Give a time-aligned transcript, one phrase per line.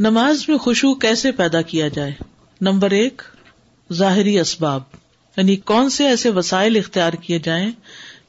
[0.00, 2.12] نماز میں خوشبو کیسے پیدا کیا جائے؟
[2.60, 3.22] نمبر ایک،
[3.92, 4.82] ظاہری اسباب۔
[5.36, 7.70] یعنی کون سے ایسے وسائل اختیار کیے جائیں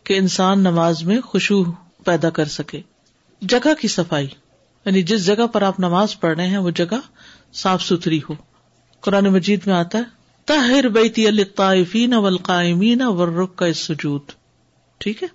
[0.04, 1.72] کہ انسان نماز میں خوشبو
[2.06, 2.82] پیدا کر سکے؟
[3.42, 4.28] جگہ کی صفائی۔
[4.86, 6.98] یعنی جس جگہ پر آپ نماز پڑھ رہے ہیں، وہ جگہ
[7.54, 8.34] صاف ستھری ہو۔
[9.00, 10.04] قرآن مجید میں آتا ہے
[10.46, 14.22] تاہر بیتی الطائفین والقائمین والرکع سجود
[14.98, 15.28] ٹھیک ہے؟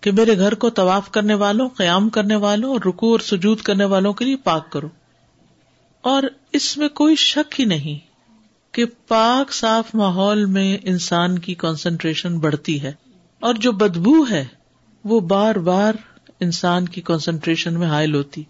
[0.00, 3.84] کہ میرے گھر کو طواف کرنے والوں، قیام کرنے والوں اور رکو اور سجود کرنے
[3.84, 4.88] والوں کے لیے پاک کرو۔
[6.02, 6.22] اور
[6.52, 7.98] اس میں کوئی شک ہی نہیں
[8.74, 12.92] کہ پاک صاف ماحول میں انسان کی کانسنٹریشن بڑھتی ہے
[13.40, 14.44] اور جو بدبو ہے،
[15.04, 15.94] وہ بار بار
[16.40, 18.42] انسان کی کانسنٹریشن میں حائل ہوتی۔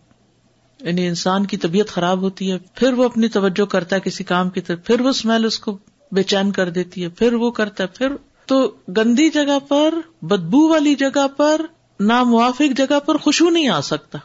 [0.80, 4.50] یعنی انسان کی طبیعت خراب ہوتی ہے، پھر وہ اپنی توجہ کرتا ہے کسی کام
[4.50, 5.78] کی طرف، پھر وہ اسمیل اس کو
[6.12, 8.08] بے چین کر دیتی ہے، پھر وہ کرتا ہے، پھر
[8.46, 11.60] تو گندی جگہ پر، بدبو والی جگہ پر،
[12.00, 14.18] ناموافق جگہ پر خوشبو نہیں آ سکتا۔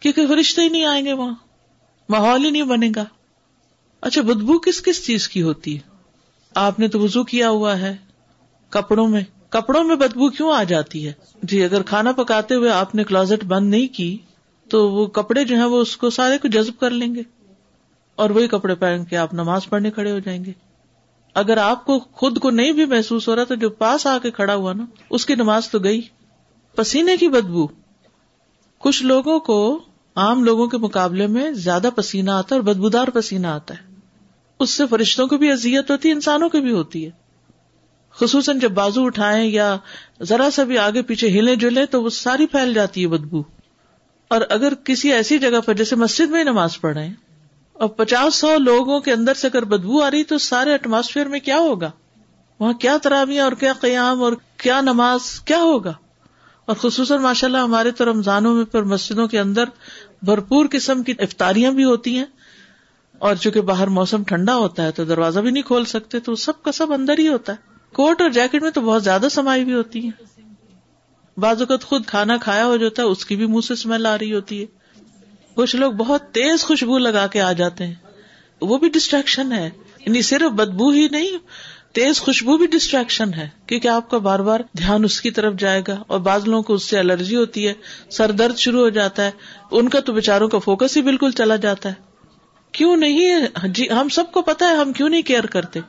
[0.00, 1.34] کیونکہ فرشتے ہی نہیں آئیں گے وہاں۔
[2.10, 3.04] ماحول ہی نہیں بنے گا۔
[4.00, 5.80] اچھا بدبو کس کس چیز کی ہوتی ہے؟
[6.54, 7.96] آپ نے تو وزو کیا ہوا ہے۔
[8.70, 12.94] کپڑوں میں کپڑوں میں بدبو کیوں آ جاتی ہے؟ جی اگر کھانا پکاتے ہوئے آپ
[12.94, 14.18] نے کلازٹ بند نہیں کی،
[14.68, 17.22] تو وہ کپڑے جو ہیں وہ اس کو سارے کو جذب کر لیں گے۔
[18.14, 20.52] اور وہی کپڑے پہن کے آپ نماز پڑھنے کھڑے ہو جائیں گے۔
[21.34, 24.30] اگر آپ کو خود کو نہیں بھی محسوس ہو رہا تو جو پاس آ کے
[24.30, 26.00] کھڑا ہوا نا، اس کی نماز تو گئی۔
[26.76, 27.66] پسینے کی بدبو۔
[28.78, 29.82] کچھ لوگوں کو
[30.20, 33.94] عام لوگوں کے مقابلے میں زیادہ پسینہ آتا ہے اور بدبودار پسینہ آتا ہے۔
[34.60, 37.10] اس سے فرشتوں کو بھی اذیت ہوتی ہے، انسانوں کی بھی ہوتی ہے۔
[38.14, 39.76] خصوصاً جب بازو اٹھائیں یا
[40.22, 43.42] ذرا سا بھی آگے پیچھے ہلے جلے تو وہ ساری پھیل جاتی ہے بدبو۔
[44.28, 47.14] اور اگر کسی ایسی جگہ پر، جیسے مسجد میں نماز پڑھ رہے ہیں
[47.72, 51.40] اور پچاس سو لوگوں کے اندر سے اگر بدبو آ رہی تو سارے ایٹماسفیئر میں
[51.40, 51.90] کیا ہوگا؟
[52.60, 55.92] وہاں کیا تراویاں اور کیا قیام اور کیا نماز، کیا ہوگا؟
[56.64, 59.64] اور خصوصاً ماشاء اللہ ہمارے تو رمضانوں میں پھر مسجدوں کے اندر
[60.22, 62.24] بھرپور قسم کی افطاریاں بھی ہوتی ہیں
[63.18, 66.62] اور چونکہ باہر موسم ٹھنڈا ہوتا ہے تو دروازہ بھی نہیں کھول سکتے تو سب
[66.62, 69.74] کا سب اندر ہی ہوتا ہے۔ کوٹ اور جیکٹ میں تو بہت زیادہ سمائی بھی
[69.74, 70.10] ہوتی ہے۔
[71.36, 74.18] بعض اوقات خود کھانا کھایا ہو جاتا ہے، اس کی بھی منہ سے اسمیل آ
[74.18, 74.66] رہی ہوتی ہے۔
[75.54, 77.94] کچھ لوگ بہت تیز خوشبو لگا کے آ جاتے ہیں۔
[78.60, 79.70] وہ بھی ڈسٹریکشن ہے۔
[80.06, 81.38] یعنی صرف بدبو ہی نہیں
[81.92, 85.82] تیز خوشبو بھی ڈسٹریکشن ہے، کیونکہ آپ کا بار بار دھیان اس کی طرف جائے
[85.88, 87.72] گا اور بعض لوگوں کو اس سے الرجی ہوتی ہے،
[88.10, 89.30] سر درد شروع ہو جاتا ہے،
[89.70, 91.94] ان کا تو بےچاروں کا فوکس ہی بالکل چلا جاتا ہے۔
[92.72, 95.80] کیوں نہیں؟ جی ہم سب کو پتا ہے، ہم کیوں نہیں کیئر کرتے؟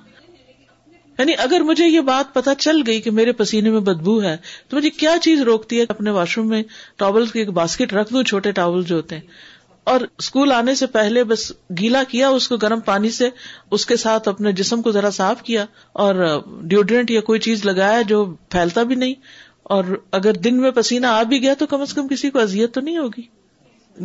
[1.19, 4.37] یعنی اگر مجھے یہ بات پتا چل گئی کہ میرے پسینے میں بدبو ہے،
[4.69, 6.63] تو مجھے کیا چیز روکتی ہے؟ اپنے واش روم میں
[6.95, 9.27] ٹاول کی ایک باسکٹ رکھ دوں، چھوٹے ٹاول جو ہوتے ہیں۔
[9.83, 13.29] اور اسکول آنے سے پہلے بس گیلا کیا، اس کو گرم پانی سے،
[13.71, 18.01] اس کے ساتھ اپنے جسم کو ذرا صاف کیا اور ڈیوڈرنٹ یا کوئی چیز لگایا
[18.01, 19.13] جو پھیلتا بھی نہیں۔
[19.63, 22.73] اور اگر دن میں پسینہ آ بھی گیا تو کم از کم کسی کو ازیت
[22.73, 23.21] تو نہیں ہوگی۔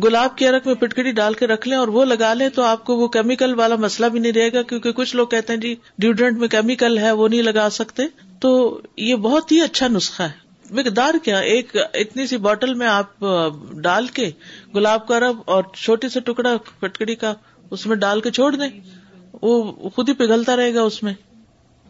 [0.03, 2.83] گلاب کی ارک میں پٹکڑی ڈال کے رکھ لیں اور وہ لگا لیں تو آپ
[2.83, 5.75] کو وہ کیمیکل والا مسئلہ بھی نہیں رہے گا، کیونکہ کچھ لوگ کہتے ہیں جی
[5.97, 8.03] ڈیوڈرنٹ میں کیمیکل ہے، وہ نہیں لگا سکتے۔
[8.39, 13.25] تو یہ بہت ہی اچھا نسخہ ہے۔ مقدار کیا ایک اتنی سی بوٹل میں آپ
[13.73, 14.31] ڈال کے
[14.75, 17.33] گلاب کا رب اور چھوٹے سے ٹکڑا پٹکڑی کا
[17.71, 18.79] اس میں ڈال کے چھوڑ دیں،
[19.41, 21.13] وہ خود ہی پگھلتا رہے گا اس میں۔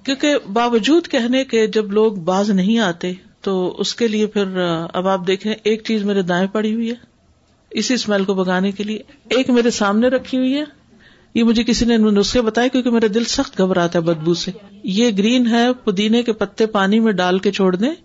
[0.03, 4.43] کیونکہ باوجود کہنے کے جب لوگ باز نہیں آتے تو اس کے لیے پھر
[4.94, 6.95] اب آپ دیکھیں ایک چیز میرے دائیں پڑی ہوئی ہے۔
[7.69, 8.99] اسی اسمیل کو بگانے کے لیے
[9.29, 10.63] ایک میرے سامنے رکھی ہوئی ہے۔
[11.33, 14.51] یہ مجھے کسی نے نسخے بتایا کیونکہ میرا دل سخت گھبراتا ہے بدبو سے۔
[14.83, 17.95] یہ گرین ہے، پودینے کے پتے پانی میں ڈال کے چھوڑ دیں۔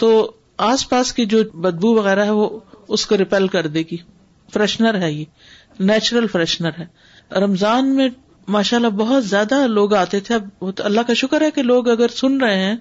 [0.00, 3.96] تو آس پاس کی جو بدبو وغیرہ ہے وہ اس کو ریپیل کر دے گی۔
[4.52, 5.24] فریشنر ہے یہ۔
[5.80, 6.86] نیچرل فریشنر ہے۔
[7.34, 8.08] رمضان میں
[8.48, 12.08] ماشاء اللہ بہت زیادہ لوگ آتے تھے۔ اب اللہ کا شکر ہے کہ لوگ اگر
[12.08, 12.76] سن رہے ہیں،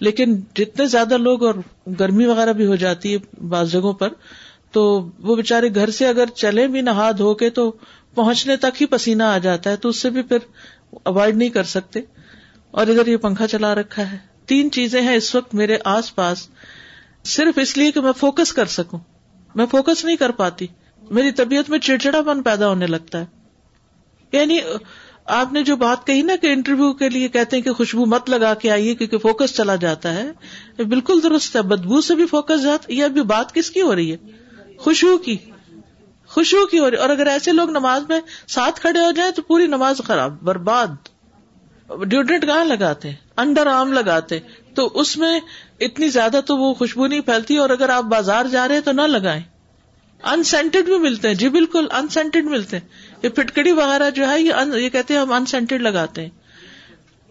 [0.00, 1.54] لیکن جتنے زیادہ لوگ اور
[2.00, 4.08] گرمی وغیرہ بھی ہو جاتی ہے بعض جگہوں پر،
[4.72, 7.72] تو وہ بےچارے گھر سے اگر چلے بھی نہا دھو کے تو
[8.14, 10.38] پہنچنے تک ہی پسینہ آ جاتا ہے۔ تو اس سے بھی پھر
[11.02, 12.00] اوائڈ نہیں کر سکتے۔
[12.70, 16.48] اور ادھر یہ پنکھا چلا رکھا ہے۔ تین چیزیں ہیں اس وقت میرے آس پاس
[17.26, 18.98] صرف اس لیے کہ میں فوکس کر سکوں
[19.54, 20.66] میں فوکس نہیں کر پاتی
[21.02, 23.24] میری طبیعت میں چڑچڑا پن پیدا ہونے لگتا ہے
[24.32, 24.58] یعنی
[25.32, 28.30] آپ نے جو بات کہی نا کہ انٹرویو کے لیے کہتے ہیں کہ خوشبو مت
[28.30, 32.62] لگا کے آئیے کیونکہ فوکس چلا جاتا ہے بالکل درست ہے بدبو سے بھی فوکس
[32.62, 34.16] جاتا یہ ابھی بات کس کی ہو رہی ہے
[34.78, 35.36] خوشبو کی
[36.30, 39.42] خوشبو کی ہو رہی اور اگر ایسے لوگ نماز میں ساتھ کھڑے ہو جائیں تو
[39.42, 41.08] پوری نماز خراب برباد
[41.88, 44.38] ڈیوڈرنٹ کہاں لگاتے ہیں انڈر آرم لگاتے،
[44.74, 45.38] تو اس میں
[45.80, 49.02] اتنی زیادہ تو وہ خوشبو نہیں پھیلتی، اور اگر آپ بازار جا رہے تو نہ
[49.08, 49.42] لگائیں۔
[50.24, 52.88] انسینٹڈ بھی ملتے ہیں جی بالکل انسینٹڈ ملتے ہیں۔
[53.22, 56.38] یہ پٹکڑی وغیرہ جو ہے، یہ کہتے ہیں ہم انسینٹڈ لگاتے ہیں۔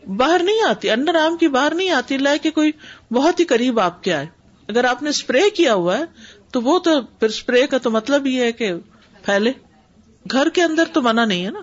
[0.04, 2.72] باہر نہیں آتی انڈر آرم کی باہر نہیں آتی لائے کہ کوئی
[3.12, 4.26] بہت ہی قریب آپ کے آئے۔
[4.70, 6.04] اگر آپ نے اسپرے کیا ہوا ہے،
[6.52, 8.72] تو وہ تو پھر اسپرے کا تو مطلب یہ ہے کہ
[9.24, 9.52] پھیلے۔
[10.32, 11.62] گھر کے اندر تو منع نہیں ہے نا۔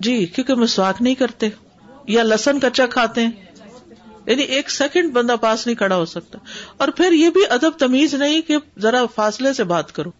[0.00, 1.48] جی کیونکہ مسواک نہیں کرتے،
[2.08, 3.30] یا لسن کچا کھاتے ہیں۔
[4.26, 6.38] یعنی ایک سیکنڈ بندہ پاس نہیں کھڑا ہو سکتا۔
[6.76, 10.10] اور پھر یہ بھی ادب تمیز نہیں کہ ذرا فاصلے سے بات کرو۔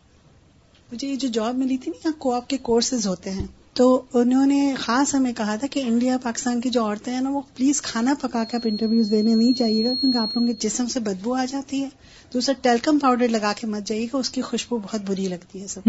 [0.93, 4.47] مجھے یہ جو جاب ملی تھی نا کو آپ کے کورسز ہوتے ہیں۔ تو انہوں
[4.47, 7.83] نے خاص ہمیں کہا تھا کہ انڈیا پاکستان کی جو عورتیں ہیں نا وہ پلیز
[7.83, 11.01] کھانا پکا کے آپ انٹرویوز دینے نہیں چاہیے گا کیونکہ آپ لوگوں کے جسم سے
[11.01, 11.89] بدبو آ جاتی ہے۔
[12.35, 15.67] دوسرا ٹیلکم پاؤڈر لگا کے مت جائیے گا اس کی خوشبو بہت بری لگتی ہے
[15.67, 15.81] سب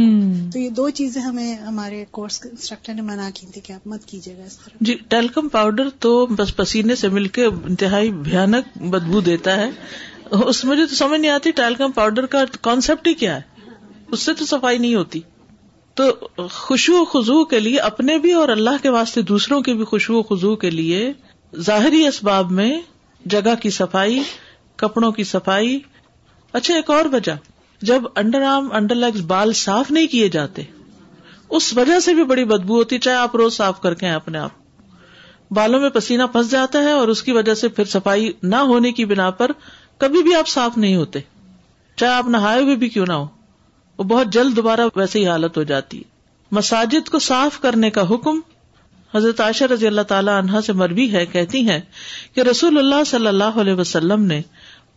[0.53, 4.05] تو یہ دو چیزیں ہمیں ہمارے کورس انسٹرکٹر نے منع کی تھی کہ آپ مت
[4.05, 8.77] کیجیے گا اس طرح۔ جی ٹیلکم پاؤڈر تو بس پسینے سے مل کے انتہائی بھیانک
[8.77, 9.69] بدبو دیتا ہے۔
[10.45, 13.41] اس مجھے تو سمجھ نہیں آتی ٹیلکم پاؤڈر کا کانسیپٹ ہی کیا ہے۔
[14.11, 15.19] اس سے تو صفائی نہیں ہوتی۔
[15.93, 16.03] تو
[16.51, 20.19] خوشو و خزو کے لیے اپنے بھی اور اللہ کے واسطے دوسروں کے بھی خوشبو
[20.19, 21.11] و خزو کے لیے
[21.57, 22.81] ظاہری اسباب میں
[23.25, 24.21] جگہ کی صفائی،
[24.75, 25.79] کپڑوں کی صفائی۔
[26.53, 27.31] اچھا ایک اور وجہ،
[27.81, 30.63] جب انڈر آرم، انڈر لیگز بال صاف نہیں کیے جاتے،
[31.49, 34.51] اس وجہ سے بھی بڑی بدبو ہوتی، چاہے آپ روز صاف کر کے اپنے آپ۔
[35.51, 38.91] بالوں میں پسینہ پھنس جاتا ہے اور اس کی وجہ سے پھر صفائی نہ ہونے
[38.91, 39.51] کی بنا پر
[39.97, 41.19] کبھی بھی آپ صاف نہیں ہوتے،
[41.95, 43.27] چاہے آپ نہائے ہوئے بھی کیوں نہ ہو۔
[43.97, 46.03] وہ بہت جلد دوبارہ ویسے ہی حالت ہو جاتی ہے۔
[46.51, 48.39] مساجد کو صاف کرنے کا حکم
[49.15, 51.79] حضرت عائشہ رضی اللہ تعالیٰ عنہا سے مربی ہے، کہتی ہیں
[52.35, 54.41] کہ رسول اللہ صلی اللہ علیہ وسلم نے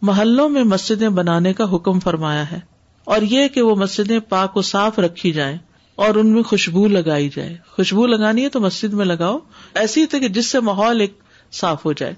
[0.02, 2.60] محلوں میں مسجدیں بنانے کا حکم فرمایا ہے
[3.04, 5.58] اور یہ کہ وہ مسجدیں پاک و صاف رکھی جائیں
[5.94, 9.38] اور ان میں خوشبو لگائی جائے۔ خوشبو لگانی ہے تو مسجد میں لگاؤ۔
[9.74, 11.18] ایسی کہ جس سے ماحول ایک
[11.52, 12.14] صاف ہو جائے۔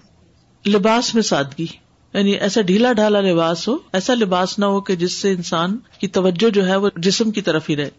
[0.70, 1.66] لباس میں سادگی۔
[2.14, 6.08] یعنی ایسا ڈھیلا ڈھالا لباس ہو، ایسا لباس نہ ہو کہ جس سے انسان کی
[6.08, 7.90] توجہ جو ہے وہ جسم کی طرف ہی رہے۔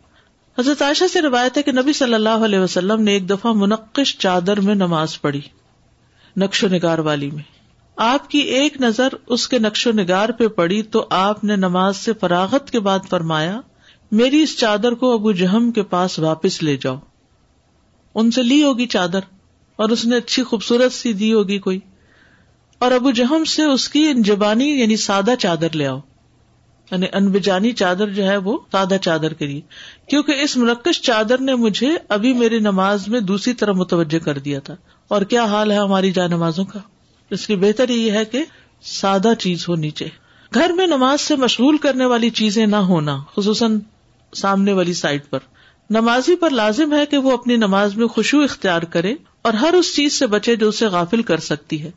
[0.58, 4.18] حضرت عائشہ سے روایت ہے کہ نبی صلی اللہ علیہ وسلم نے ایک دفعہ منقش
[4.18, 5.42] چادر میں نماز پڑھی،
[6.38, 7.44] نقش و نگار والی میں۔
[7.96, 11.98] آپ کی ایک نظر اس کے نقش و نگار پہ پڑی تو آپ نے نماز
[11.98, 13.62] سے فراغت کے بعد فرمایا،
[14.12, 16.96] میری اس چادر کو ابو جہم کے پاس واپس لے جاؤ۔
[18.16, 19.20] ان سے لی ہوگی چادر
[19.76, 21.80] اور اس نے اچھی خوبصورت سی دی ہوگی کوئی۔
[22.80, 26.00] اور ابو جہم سے اس کی انجبانی یعنی سادہ چادر لے آؤ۔
[26.92, 29.62] یعنی انبجانی چادر جو ہے وہ سادہ چادر کے لیے۔
[30.10, 34.60] کیونکہ اس مرکش چادر نے مجھے ابھی میری نماز میں دوسری طرح متوجہ کر دیا
[34.60, 34.76] تھا۔
[35.08, 36.80] اور کیا حال ہے ہماری جائے نمازوں کا؟
[37.30, 38.46] اس کی بہتر یہ ہے کہ
[38.82, 43.80] سادہ چیز ہونی چاہیے گھر میں نماز سے مشغول کرنے والی چیزیں نہ ہونا، خصوصاً
[44.36, 45.40] سامنے والی سائڈ پر۔
[45.90, 49.96] نمازی پر لازم ہے کہ وہ اپنی نماز میں خوشبو اختیار کرے اور ہر اس
[49.96, 51.92] چیز سے بچے جو اسے غافل کر سکتی ہے۔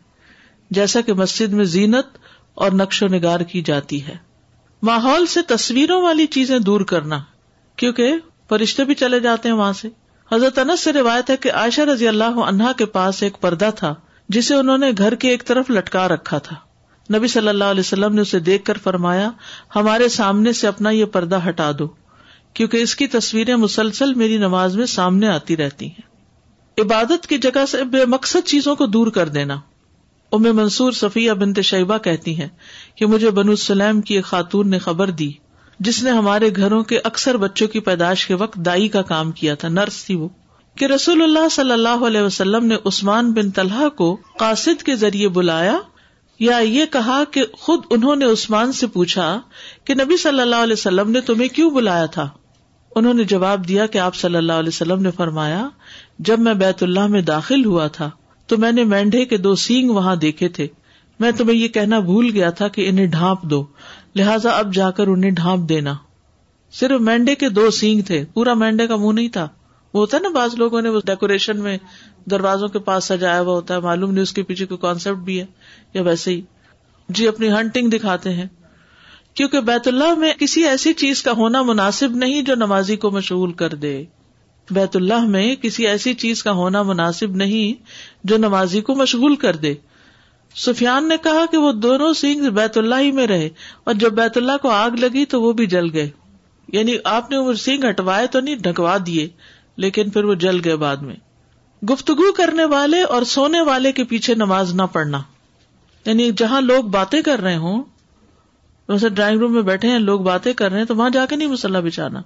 [0.72, 2.06] جیسا کہ مسجد میں زینت
[2.54, 4.16] اور نقش و نگار کی جاتی ہے۔
[4.82, 7.20] ماحول سے تصویروں والی چیزیں دور کرنا،
[7.76, 8.14] کیونکہ
[8.48, 9.88] فرشتے بھی چلے جاتے ہیں وہاں سے۔
[10.32, 13.94] حضرت انس سے روایت ہے کہ عائشہ رضی اللہ عنہا کے پاس ایک پردہ تھا،
[14.28, 16.56] جسے انہوں نے گھر کے ایک طرف لٹکا رکھا تھا۔
[17.16, 19.30] نبی صلی اللہ علیہ وسلم نے اسے دیکھ کر فرمایا،
[19.76, 21.88] ہمارے سامنے سے اپنا یہ پردہ ہٹا دو،
[22.54, 26.02] کیونکہ اس کی تصویریں مسلسل میری نماز میں سامنے آتی رہتی ہیں۔
[26.80, 29.60] عبادت کی جگہ سے بے مقصد چیزوں کو دور کر دینا۔
[30.32, 32.48] ام منصور صفیہ بنت شیبہ کہتی ہیں
[32.94, 35.32] کہ مجھے بنو سلیم کی ایک خاتون نے خبر دی
[35.80, 39.54] جس نے ہمارے گھروں کے اکثر بچوں کی پیدائش کے وقت دائی کا کام کیا
[39.54, 40.28] تھا، نرس تھی وہ۔
[40.78, 45.28] کہ رسول اللہ صلی اللہ علیہ وسلم نے عثمان بن طلحہ کو قاصد کے ذریعے
[45.28, 45.78] بلایا
[46.38, 49.40] یا یہ کہا کہ خود انہوں نے عثمان سے پوچھا
[49.84, 52.28] کہ نبی صلی اللہ علیہ وسلم نے تمہیں کیوں بلایا تھا؟
[52.96, 55.68] انہوں نے جواب دیا کہ آپ صلی اللہ علیہ وسلم نے فرمایا،
[56.18, 58.10] جب میں بیت اللہ میں داخل ہوا تھا
[58.52, 60.66] تو میں نے مینڈے کے دو سینگ وہاں دیکھے تھے۔
[61.20, 63.66] میں تمہیں یہ کہنا بھول گیا تھا کہ انہیں ڈھانپ دو۔
[64.14, 65.94] لہٰذا اب جا کر انہیں ڈھانپ دینا۔
[66.72, 69.48] صرف مینڈے کے دو سینگ تھے۔ پورا مینڈے کا منہ نہیں تھا۔
[69.94, 71.78] وہ ہوتا ہے نا بعض لوگوں نے ڈیکوریشن میں
[72.30, 75.40] دروازوں کے پاس سجایا ہوا ہوتا ہے۔ معلوم نہیں اس کے پیچھے کوئی کانسیپٹ بھی
[75.40, 75.46] ہے
[75.94, 76.42] یا ویسے ہی۔
[77.08, 78.46] جی اپنی ہنٹنگ دکھاتے ہیں۔
[79.34, 83.52] کیونکہ بیت اللہ میں کسی ایسی چیز کا ہونا مناسب نہیں جو نمازی کو مشغول
[83.52, 84.04] کر دے۔
[84.70, 87.82] بیت اللہ میں کسی ایسی چیز کا ہونا مناسب نہیں
[88.24, 89.74] جو نمازی کو مشغول کر دے۔
[90.56, 93.48] سفیان نے کہا کہ وہ دونوں سنگھ بیت اللہ ہی میں رہے
[93.84, 96.10] اور جب بیت اللہ کو آگ لگی تو وہ بھی جل گئے۔
[96.68, 99.28] یعنی آپ نے وہ سنگھ ہٹوائے تو نہیں، ڈھکوا دیے،
[99.76, 101.16] لیکن پھر وہ جل گئے بعد میں۔
[101.86, 105.22] گفتگو کرنے والے اور سونے والے کے پیچھے نماز نہ پڑھنا۔
[106.06, 107.82] یعنی جہاں لوگ باتیں کر رہے ہوں
[108.88, 111.36] ویسے ڈرائنگ روم میں بیٹھے ہیں، لوگ باتیں کر رہے ہیں، تو وہاں جا کے
[111.36, 112.22] نہیں مسلح بچھانا۔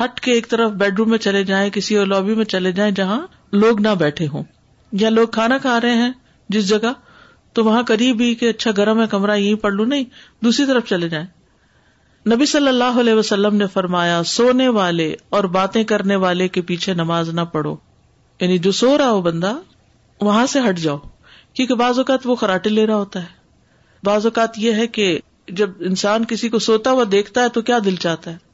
[0.00, 2.92] ہٹ کے ایک طرف بیڈ روم میں چلے جائیں، کسی اور لابی میں چلے جائیں
[2.92, 4.42] جہاں لوگ نہ بیٹھے ہوں۔
[4.92, 6.12] یا لوگ کھانا کھا رہے ہیں
[6.48, 6.92] جس جگہ،
[7.52, 10.04] تو وہاں قریب ہی کہ اچھا گرم ہے، کمرہ یہیں پڑھ لوں۔ نہیں،
[10.44, 11.26] دوسری طرف چلے جائیں۔
[12.34, 16.94] نبی صلی اللہ علیہ وسلم نے فرمایا، سونے والے اور باتیں کرنے والے کے پیچھے
[16.94, 17.76] نماز نہ پڑھو۔
[18.40, 19.58] یعنی جو سو رہا ہو بندہ،
[20.20, 20.98] وہاں سے ہٹ جاؤ۔
[21.54, 23.26] کیونکہ بعض اوقات وہ خراٹے لے رہا ہوتا ہے۔
[24.02, 27.78] بعض اوقات یہ ہے کہ جب انسان کسی کو سوتا ہوا دیکھتا ہے، تو کیا
[27.84, 28.53] دل چاہتا ہے؟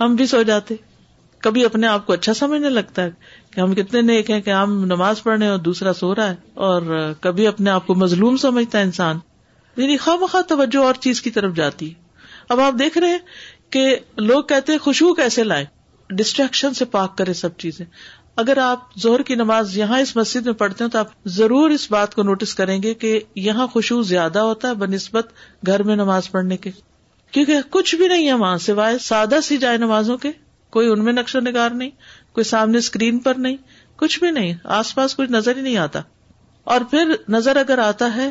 [0.00, 0.74] ہم بھی سو جاتے
[1.38, 3.10] کبھی اپنے آپ کو اچھا سمجھنے لگتا ہے
[3.50, 7.12] کہ ہم کتنے نیک ہیں کہ ہم نماز پڑھنے اور دوسرا سو رہا ہے اور
[7.20, 9.18] کبھی اپنے آپ کو مظلوم سمجھتا ہے انسان
[9.76, 11.94] یعنی خواہ مخواہ توجہ اور چیز کی طرف جاتی
[12.48, 13.18] اب آپ دیکھ رہے ہیں
[13.70, 15.64] کہ لوگ کہتے ہیں خوشبو کیسے لائیں؟
[16.10, 17.86] ڈسٹریکشن سے پاک کرے سب چیزیں۔
[18.36, 21.90] اگر آپ زہر کی نماز یہاں اس مسجد میں پڑھتے ہیں تو آپ ضرور اس
[21.90, 25.26] بات کو نوٹس کریں گے کہ یہاں خوشبو زیادہ ہوتا ہے بہ نسبت
[25.66, 26.70] گھر میں نماز پڑھنے کے۔
[27.30, 30.30] کیونکہ کچھ بھی نہیں ہے وہاں سوائے سادہ سی جائے نمازوں کے،
[30.70, 31.90] کوئی ان میں نقش و نگار نہیں،
[32.32, 33.56] کوئی سامنے اسکرین پر نہیں،
[33.96, 36.02] کچھ بھی نہیں، آس پاس کچھ نظر ہی نہیں آتا۔
[36.64, 38.30] اور پھر نظر اگر آتا ہے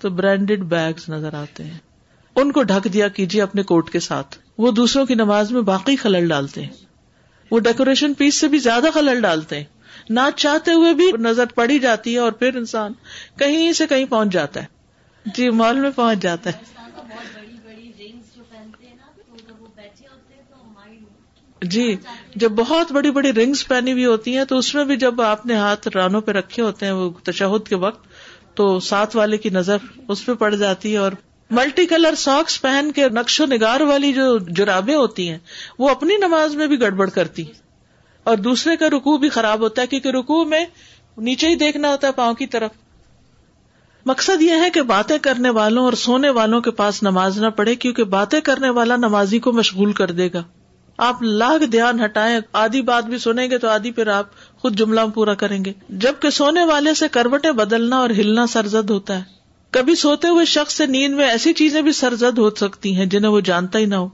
[0.00, 1.78] تو برانڈیڈ بیگز نظر آتے ہیں۔
[2.36, 5.96] ان کو ڈھک دیا کیجیے اپنے کوٹ کے ساتھ۔ وہ دوسروں کی نماز میں باقی
[5.96, 6.70] خلل ڈالتے ہیں۔
[7.50, 9.64] وہ ڈیکوریشن پیس سے بھی زیادہ خلل ڈالتے ہیں۔
[10.10, 12.92] نہ چاہتے ہوئے بھی نظر پڑی جاتی ہے اور پھر انسان
[13.38, 14.66] کہیں سے کہیں پہنچ جاتا ہے۔
[15.34, 16.73] جی مال میں پہنچ جاتا ہے۔
[21.70, 21.96] جی
[22.36, 25.46] جب بہت بڑی بڑی رنگس پہنی ہوئی ہوتی ہیں، تو اس میں بھی جب آپ
[25.46, 28.06] نے ہاتھ رانوں پہ رکھے ہوتے ہیں وہ تشہد کے وقت،
[28.54, 29.76] تو ساتھ والے کی نظر
[30.08, 31.12] اس پہ پڑ جاتی ہے اور
[31.50, 35.38] ملٹی کلر ساکس پہن کے نقش و نگار والی جو جرابیں ہوتی ہیں،
[35.78, 37.44] وہ اپنی نماز میں بھی گڑبڑ کرتی
[38.24, 40.64] اور دوسرے کا رکو بھی خراب ہوتا ہے، کیونکہ رکو میں
[41.18, 42.70] نیچے ہی دیکھنا ہوتا ہے پاؤں کی طرف۔
[44.06, 47.74] مقصد یہ ہے کہ باتیں کرنے والوں اور سونے والوں کے پاس نماز نہ پڑے
[47.74, 50.42] کیونکہ باتیں کرنے والا نمازی کو مشغول کر دے گا۔
[50.98, 54.26] آپ لاکھ دھیان ہٹائیں، آدھی بات بھی سنیں گے تو آدھی پھر آپ
[54.58, 59.18] خود جملہ پورا کریں گے۔ جبکہ سونے والے سے کروٹیں بدلنا اور ہلنا سرزد ہوتا
[59.18, 59.22] ہے۔
[59.70, 63.30] کبھی سوتے ہوئے شخص سے نیند میں ایسی چیزیں بھی سرزد ہو سکتی ہیں جنہیں
[63.30, 64.08] وہ جانتا ہی نہ ہو۔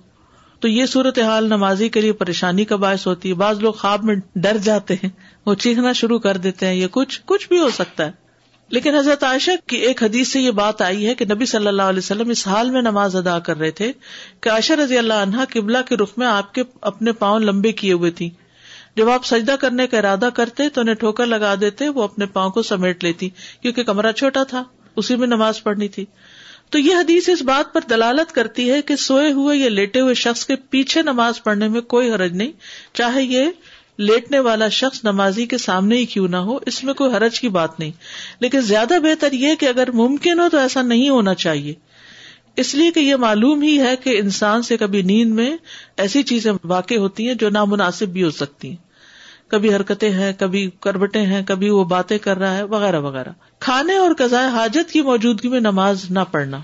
[0.61, 4.05] تو یہ صورت حال نمازی کے لیے پریشانی کا باعث ہوتی ہے۔ بعض لوگ خواب
[4.05, 5.09] میں ڈر جاتے ہیں،
[5.47, 8.20] وہ چیخنا شروع کر دیتے ہیں، یہ کچھ کچھ بھی ہو سکتا ہے۔
[8.71, 11.83] لیکن حضرت عائشہ کی ایک حدیث سے یہ بات آئی ہے کہ نبی صلی اللہ
[11.83, 13.93] علیہ وسلم اس حال میں نماز ادا کر رہے تھے
[14.41, 17.93] کہ عائشہ رضی اللہ عنہا قبلہ کے رخ میں آپ کے اپنے پاؤں لمبے کیے
[17.93, 18.31] ہوئے تھی
[18.97, 22.51] جب آپ سجدہ کرنے کا ارادہ کرتے تو انہیں ٹھوکر لگا دیتے، وہ اپنے پاؤں
[22.51, 23.29] کو سمیٹ لیتی
[23.63, 24.65] کیونکہ کمرہ چھوٹا تھا،
[24.97, 26.05] اسی میں نماز پڑھنی تھی۔
[26.71, 30.15] تو یہ حدیث اس بات پر دلالت کرتی ہے کہ سوئے ہوئے یا لیٹے ہوئے
[30.15, 32.53] شخص کے پیچھے نماز پڑھنے میں کوئی حرج نہیں،
[32.93, 33.51] چاہے یہ
[34.01, 37.49] لیٹنے والا شخص نمازی کے سامنے ہی کیوں نہ ہو، اس میں کوئی حرج کی
[37.49, 37.91] بات نہیں۔
[38.41, 41.75] لیکن زیادہ بہتر یہ کہ اگر ممکن ہو تو ایسا نہیں ہونا چاہیے۔
[42.57, 45.57] اس لیے کہ یہ معلوم ہی ہے کہ انسان سے کبھی نیند میں
[45.97, 48.77] ایسی چیزیں واقع ہوتی ہیں جو نامناسب بھی ہو سکتی ہیں۔
[49.49, 53.97] کبھی حرکتیں ہیں، کبھی کربٹیں ہیں، کبھی وہ باتیں کر رہا ہے، وغیرہ وغیرہ۔ کھانے
[53.97, 56.59] اور قزائے حاجت کی موجودگی میں نماز نہ پڑھنا۔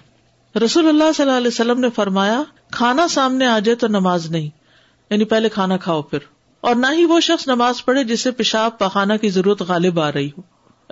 [0.65, 4.49] رسول اللہ صلی اللہ علیہ وسلم نے فرمایا، کھانا سامنے آ جائے تو نماز نہیں
[5.11, 6.19] یعنی پہلے کھانا کھاؤ پھر۔
[6.61, 10.29] اور نہ ہی وہ شخص نماز پڑھے جسے پیشاب پخانا کی ضرورت غالب آ رہی
[10.29, 10.43] ہو۔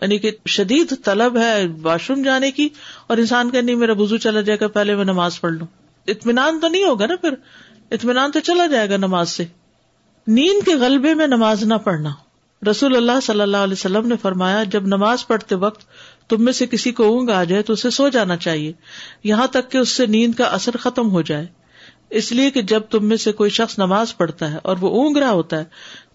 [0.02, 2.68] یعنی کہ شدید طلب ہے واش روم جانے کی
[3.06, 5.66] اور انسان کا نہیں میرا بزو چلا جائے گا، پہلے میں نماز پڑھ لوں۔
[6.06, 7.34] اطمینان تو نہیں ہوگا نا پھر؟
[7.90, 9.44] اطمینان تو چلا جائے گا نماز سے۔
[10.26, 12.10] نیند کے غلبے میں نماز نہ پڑھنا۔
[12.70, 15.86] رسول اللہ صلی اللہ علیہ وسلم نے فرمایا، جب نماز پڑھتے وقت
[16.28, 18.72] تم میں سے کسی کو اونگ آ جائے تو اسے سو جانا چاہیے۔
[19.24, 21.46] یہاں تک کہ اس سے نیند کا اثر ختم ہو جائے۔
[22.10, 25.16] اس لیے کہ جب تم میں سے کوئی شخص نماز پڑھتا ہے اور وہ اونگ
[25.16, 25.64] رہا ہوتا ہے،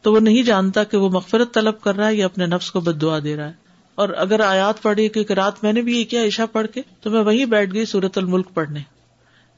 [0.01, 2.79] تو وہ نہیں جانتا کہ وہ مغفرت طلب کر رہا ہے یا اپنے نفس کو
[2.79, 3.53] بد دعا دے رہا ہے۔
[3.96, 7.10] اور اگر آیات پڑھی کیونکہ رات میں نے بھی یہ کیا عشا پڑھ کے، تو
[7.10, 8.79] میں وہیں بیٹھ گئی سورت الملک پڑھنے۔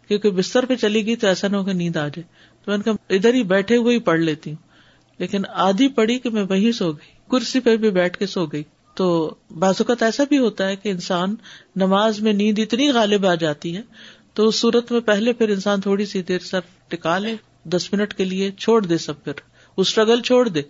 [0.07, 2.23] کیونکہ بستر پہ چلی گئی تو ایسا نہ ہو نیند آ جائے۔
[2.65, 4.57] تو میں نے کہا، ادھر ہی بیٹھے ہوئے ہی پڑھ لیتی ہوں۔
[5.17, 8.63] لیکن آدھی پڑی کہ میں وہیں سو گئی، کرسی پہ بھی بیٹھ کے سو گئی۔
[8.95, 11.35] تو بعض اوقات ایسا بھی ہوتا ہے کہ انسان
[11.75, 13.81] نماز میں نیند اتنی غالب آ جاتی ہے
[14.33, 18.13] تو اس صورت میں پہلے پھر انسان تھوڑی سی دیر سر ٹکا لے، دس منٹ
[18.13, 19.33] کے لیے چھوڑ دے سب پھر۔
[19.77, 20.61] وہ اسٹرگل چھوڑ دے۔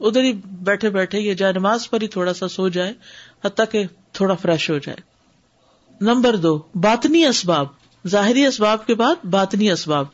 [0.00, 2.92] ادھر ہی بیٹھے بیٹھے یہ جائے نماز پر ہی تھوڑا سا سو جائے،
[3.44, 4.96] حتیٰ کہ تھوڑا فریش ہو جائے۔
[6.00, 7.66] نمبر دو، باطنی اسباب۔
[8.08, 10.06] ظاہری اسباب کے بعد باطنی اسباب۔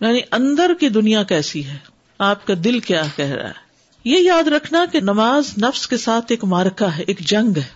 [0.00, 1.78] یعنی اندر کی دنیا کیسی ہے؟
[2.18, 3.64] آپ کا دل کیا کہہ رہا ہے؟
[4.04, 7.68] یہ یاد رکھنا کہ نماز نفس کے ساتھ ایک مارکا ہے، ایک جنگ ہے۔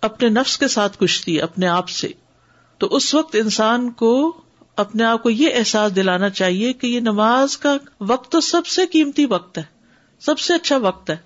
[0.00, 2.08] اپنے نفس کے ساتھ کشتی اپنے آپ سے۔
[2.84, 4.40] تو اس وقت انسان کو
[4.76, 8.86] اپنے آپ کو یہ احساس دلانا چاہیے کہ یہ نماز کا وقت تو سب سے
[8.86, 9.62] قیمتی وقت ہے،
[10.20, 11.16] سب سے اچھا وقت ہے۔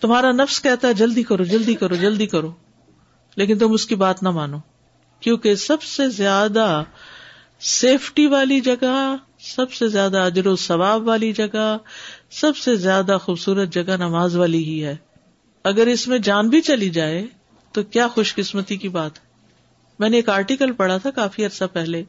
[0.00, 2.52] تمہارا نفس کہتا ہے، جلدی کرو جلدی کرو جلدی کرو۔
[3.36, 4.58] لیکن تم اس کی بات نہ مانو،
[5.20, 6.82] کیونکہ سب سے زیادہ
[7.60, 11.78] سیفٹی والی جگہ، سب سے زیادہ اجر و ثواب والی جگہ،
[12.30, 14.96] سب سے زیادہ خوبصورت جگہ نماز والی ہی ہے۔
[15.64, 17.26] اگر اس میں جان بھی چلی جائے
[17.72, 19.27] تو کیا خوش قسمتی کی بات ہے؟
[19.98, 22.04] میں نے ایک آرٹیکل پڑھا تھا کافی عرصہ پہلے۔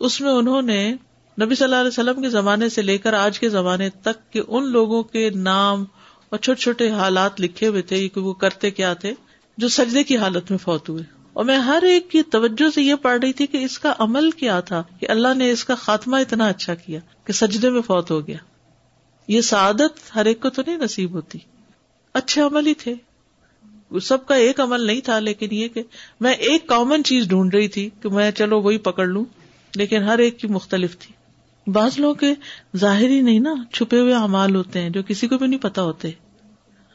[0.00, 0.94] اس میں انہوں نے
[1.40, 4.42] نبی صلی اللہ علیہ وسلم کے زمانے سے لے کر آج کے زمانے تک کے
[4.48, 5.84] ان لوگوں کے نام
[6.28, 9.14] اور چھوٹے چھوٹے حالات لکھے ہوئے تھے، کہ وہ کرتے کیا تھے،
[9.56, 12.94] جو سجدے کی حالت میں فوت ہوئے۔ اور میں ہر ایک کی توجہ سے یہ
[12.94, 16.16] پڑھ رہی تھی کہ اس کا عمل کیا تھا، کہ اللہ نے اس کا خاتمہ
[16.16, 18.36] اتنا اچھا کیا کہ سجدے میں فوت ہو گیا۔
[19.28, 21.38] یہ سعادت ہر ایک کو تو نہیں نصیب ہوتی۔
[22.12, 22.94] اچھے عمل ہی تھے۔
[24.02, 25.82] سب کا ایک عمل نہیں تھا، لیکن یہ کہ
[26.20, 29.24] میں ایک کامن چیز ڈھونڈ رہی تھی کہ میں چلو وہی پکڑ لوں،
[29.74, 31.14] لیکن ہر ایک کی مختلف تھی۔
[31.70, 32.34] بعض لوگ کے
[32.76, 36.10] ظاہری نہیں نا، چھپے ہوئے امال ہوتے ہیں جو کسی کو بھی نہیں پتا ہوتے۔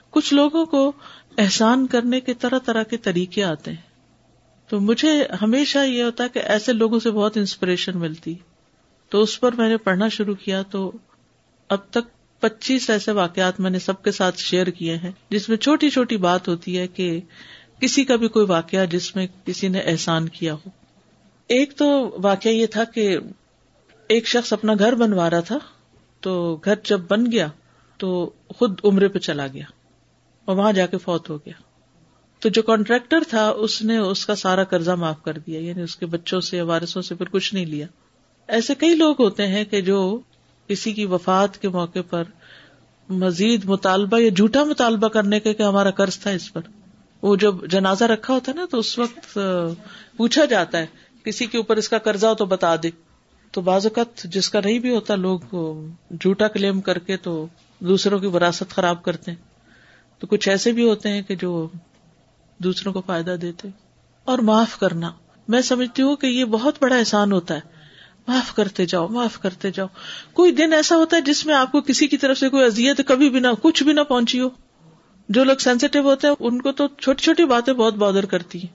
[0.10, 0.92] کچھ لوگوں کو
[1.38, 3.94] احسان کرنے کے طرح طرح کے طریقے آتے ہیں۔
[4.68, 8.34] تو مجھے ہمیشہ یہ ہوتا کہ ایسے لوگوں سے بہت انسپریشن ملتی۔
[9.10, 10.92] تو اس پر میں نے پڑھنا شروع کیا تو
[11.70, 15.58] اب تک پچیس ایسے واقعات میں نے سب کے ساتھ شیئر کیے ہیں، جس میں
[15.58, 17.22] چھوٹی چھوٹی بات ہوتی ہے کہ
[17.80, 20.70] کسی کا بھی کوئی واقعہ جس میں کسی نے احسان کیا ہو۔
[21.48, 23.18] ایک تو واقعہ یہ تھا کہ
[24.08, 25.58] ایک شخص اپنا گھر بنوا رہا تھا،
[26.20, 27.48] تو گھر جب بن گیا
[27.98, 29.66] تو خود عمرے پہ چلا گیا
[30.46, 31.54] اور وہاں جا کے فوت ہو گیا۔
[32.40, 35.96] تو جو کانٹریکٹر تھا، اس نے اس کا سارا قرضہ معاف کر دیا یعنی اس
[35.96, 37.88] کے بچوں سے، وارثوں سے پھر کچھ نہیں لیا۔
[38.48, 40.20] ایسے کئی لوگ ہوتے ہیں کہ جو
[40.67, 42.24] کسی کی وفات کے موقع پر
[43.10, 46.62] مزید مطالبہ یا جھوٹا مطالبہ کرنے کے کہ ہمارا قرض تھا اس پر۔
[47.22, 49.39] وہ جب جنازہ رکھا ہوتا ہے نا تو اس وقت
[50.17, 50.86] پوچھا جاتا ہے،
[51.24, 52.89] کسی کے اوپر اس کا قرضہ ہو تو بتا دے۔
[53.51, 55.39] تو بعض اوقات جس کا نہیں بھی ہوتا، لوگ
[56.12, 57.48] جھوٹا کلیم کر کے تو
[57.79, 59.43] دوسروں کی وراثت خراب کرتے ہیں۔
[60.20, 61.67] تو کچھ ایسے بھی ہوتے ہیں کہ جو
[62.58, 63.67] دوسروں کو فائدہ دیتے۔
[64.24, 65.12] اور معاف کرنا۔
[65.48, 67.73] میں سمجھتی ہوں کہ یہ بہت بڑا احسان ہوتا ہے۔
[68.27, 69.88] معاف کرتے جاؤ، معاف کرتے جاؤ۔
[70.34, 73.08] کوئی دن ایسا ہوتا ہے جس میں آپ کو کسی کی طرف سے کوئی ازیت
[73.08, 74.50] کبھی بھی نہ، کچھ بھی نہ پہنچی ہو۔
[75.30, 78.74] جو لوگ سینسیٹیو ہوتے ہیں، ان کو تو چھوٹی چھوٹی باتیں بہت بادر کرتی ہیں۔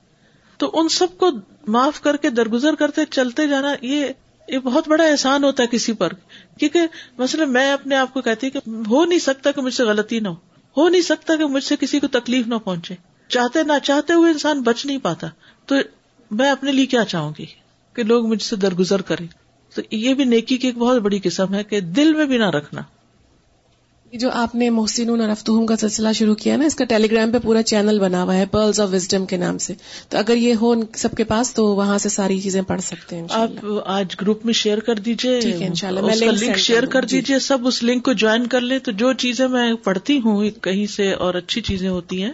[0.59, 1.31] تو ان سب کو
[1.67, 4.07] معاف کر کے درگزر کرتے چلتے جانا، یہ
[4.49, 6.13] یہ بہت بڑا احسان ہوتا ہے کسی پر۔
[6.59, 6.81] کیونکہ
[7.19, 10.29] مثلا میں اپنے آپ کو کہتی کہ ہو نہیں سکتا کہ مجھ سے غلطی نہ
[10.29, 10.35] ہو۔
[10.77, 12.95] ہو نہیں سکتا کہ مجھ سے کسی کو تکلیف نہ پہنچے۔
[13.29, 15.27] چاہتے نہ چاہتے ہوئے انسان بچ نہیں پاتا۔
[15.67, 15.75] تو
[16.31, 17.47] میں اپنے لیے کیا چاہوں گی؟
[17.99, 19.27] کہ لوگ مجھ سے درگزر کریں۔
[19.75, 22.51] تو یہ بھی نیکی کی ایک بہت بڑی قسم ہے کہ دل میں بھی نہ
[22.51, 22.83] رکھنا۔
[24.13, 27.39] جو آپ نے محسن رفتہم کا سلسلہ شروع کیا نا اس کا ٹیلی گرام پہ
[27.39, 29.75] پورا چینل بنا ہوا ہے پرلز آف وزڈم کے نام سے۔
[30.09, 33.27] تو اگر یہ ہو سب کے پاس تو وہاں سے ساری چیزیں پڑھ سکتے ہیں
[33.31, 33.51] آپ
[33.85, 35.41] آج گروپ میں شیئر کر دیجیے
[35.91, 39.49] لنک شیئر کر جی۔ دیجیے سب اس لنک کو جوائن کر لیں۔ تو جو چیزیں
[39.49, 42.33] میں پڑھتی ہوں کہیں سے اور اچھی چیزیں ہوتی ہیں۔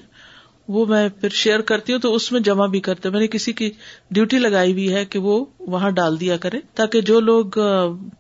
[0.69, 3.53] وہ میں پھر شیئر کرتی ہوں تو اس میں جمع بھی کرتے میں نے کسی
[3.53, 3.71] کی
[4.11, 7.45] ڈیوٹی لگائی ہوئی ہے کہ وہ وہاں ڈال دیا کرے تاکہ جو لوگ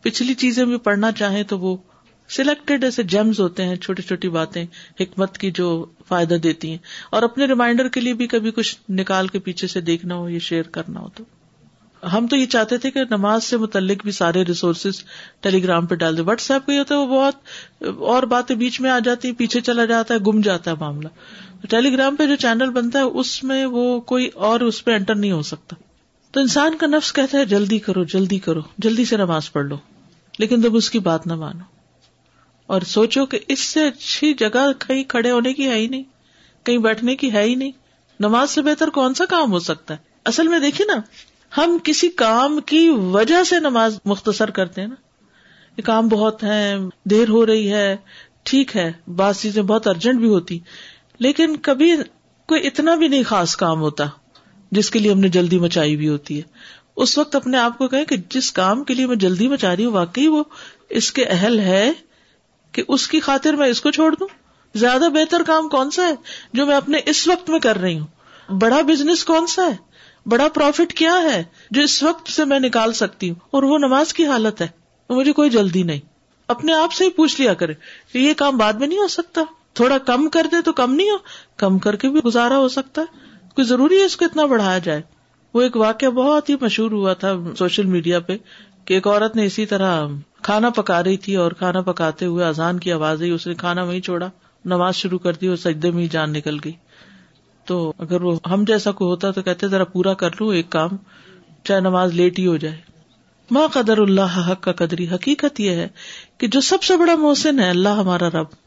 [0.02, 1.76] پچھلی چیزیں بھی پڑھنا چاہیں تو وہ
[2.28, 4.66] سلیکٹڈ ایسے جیمز ہوتے ہیں، چھوٹی چھوٹی باتیں،
[5.00, 6.78] حکمت کی جو فائدہ دیتی ہیں۔
[7.10, 10.38] اور اپنے ریمائنڈر کے لیے بھی کبھی کچھ نکال کے پیچھے سے دیکھنا ہو یا
[10.38, 11.24] شیئر کرنا ہو تو۔
[12.12, 15.04] ہم تو یہ چاہتے تھے کہ نماز سے متعلق بھی سارے ریسورسز
[15.40, 17.34] ٹیلی گرام پہ ڈال دے واٹس ایپ کو یہ ہوتا ہے وہ بہت
[17.98, 21.08] اور باتیں بیچ میں آ جاتی، پیچھے چلا جاتا ہے، گم جاتا ہے معاملہ۔
[21.70, 25.14] ٹیلی گرام پہ جو چینل بنتا ہے، اس میں وہ کوئی اور اس پہ انٹر
[25.14, 25.76] نہیں ہو سکتا۔
[26.30, 29.76] تو انسان کا نفس کہتا ہے، جلدی کرو جلدی کرو، جلدی سے نماز پڑھ لو۔
[30.38, 31.64] لیکن جب اس کی بات نہ مانو۔
[32.66, 36.02] اور سوچو کہ اس سے اچھی جگہ کہیں کھڑے ہونے کی ہے ہی نہیں،
[36.64, 37.70] کہیں بیٹھنے کی ہے ہی نہیں۔
[38.20, 41.00] نماز سے بہتر کون سا کام ہو سکتا ہے؟ اصل میں دیکھیے نا،
[41.56, 44.94] ہم کسی کام کی وجہ سے نماز مختصر کرتے ہیں نا۔
[45.76, 46.74] یہ کام بہت ہے
[47.04, 47.96] دیر ہو رہی ہے،
[48.42, 50.58] ٹھیک ہے، بعض چیزیں بہت ارجنٹ بھی ہوتی۔
[51.18, 51.92] لیکن کبھی
[52.48, 54.04] کوئی اتنا بھی نہیں خاص کام ہوتا
[54.70, 56.42] جس کے لیے ہم نے جلدی مچائی بھی ہوتی ہے۔
[56.96, 59.92] اس وقت اپنے آپ کو کہ جس کام کے لیے میں جلدی مچا رہی ہوں،
[59.92, 60.44] واقعی وہ
[60.90, 61.92] اس کے اہل ہے
[62.72, 64.28] کہ اس کی خاطر میں اس کو چھوڑ دوں۔
[64.74, 66.14] زیادہ بہتر کام کون سا ہے
[66.52, 68.06] جو میں اپنے اس وقت میں کر رہی ہوں؟
[68.52, 69.76] بڑا بزنس کون سا ہے؟
[70.26, 74.14] بڑا پروفٹ کیا ہے جو اس وقت سے میں نکال سکتی ہوں؟ اور وہ نماز
[74.14, 74.68] کی حالت ہے۔
[75.10, 76.00] مجھے کوئی جلدی نہیں۔
[76.48, 77.72] اپنے آپ سے ہی پوچھ لیا کرے
[78.12, 79.40] کہ یہ کام بعد میں نہیں ہو سکتا؟
[79.74, 81.16] تھوڑا کم کر دے تو کم نہیں ہو،
[81.56, 83.06] کم کر کے بھی گزارا ہو سکتا ہے۔
[83.54, 85.02] کوئی ضروری ہے اس کو اتنا بڑھایا جائے؟
[85.54, 88.36] وہ ایک واقعہ بہت ہی مشہور ہوا تھا سوشل میڈیا پہ
[88.84, 90.06] کہ ایک عورت نے اسی طرح
[90.42, 93.82] کھانا پکا رہی تھی اور کھانا پکاتے ہوئے اذان کی آواز آئی، اس نے کھانا
[93.82, 94.28] وہیں چھوڑا،
[94.64, 96.72] نماز شروع کر دی اور سجدے میں ہی جان نکل گئی۔
[97.64, 100.90] تو اگر وہ ہم جیسا کوئی ہوتا تو کہتے ذرا پورا کر لوں ایک کام،
[101.64, 102.76] چاہے نماز لیٹ ہی ہو جائے۔
[103.50, 105.88] ماں قدر اللہ حق کا قدری، حقیقت یہ ہے
[106.38, 108.63] کہ جو سب سے بڑا محسن ہے، اللہ ہمارا رب۔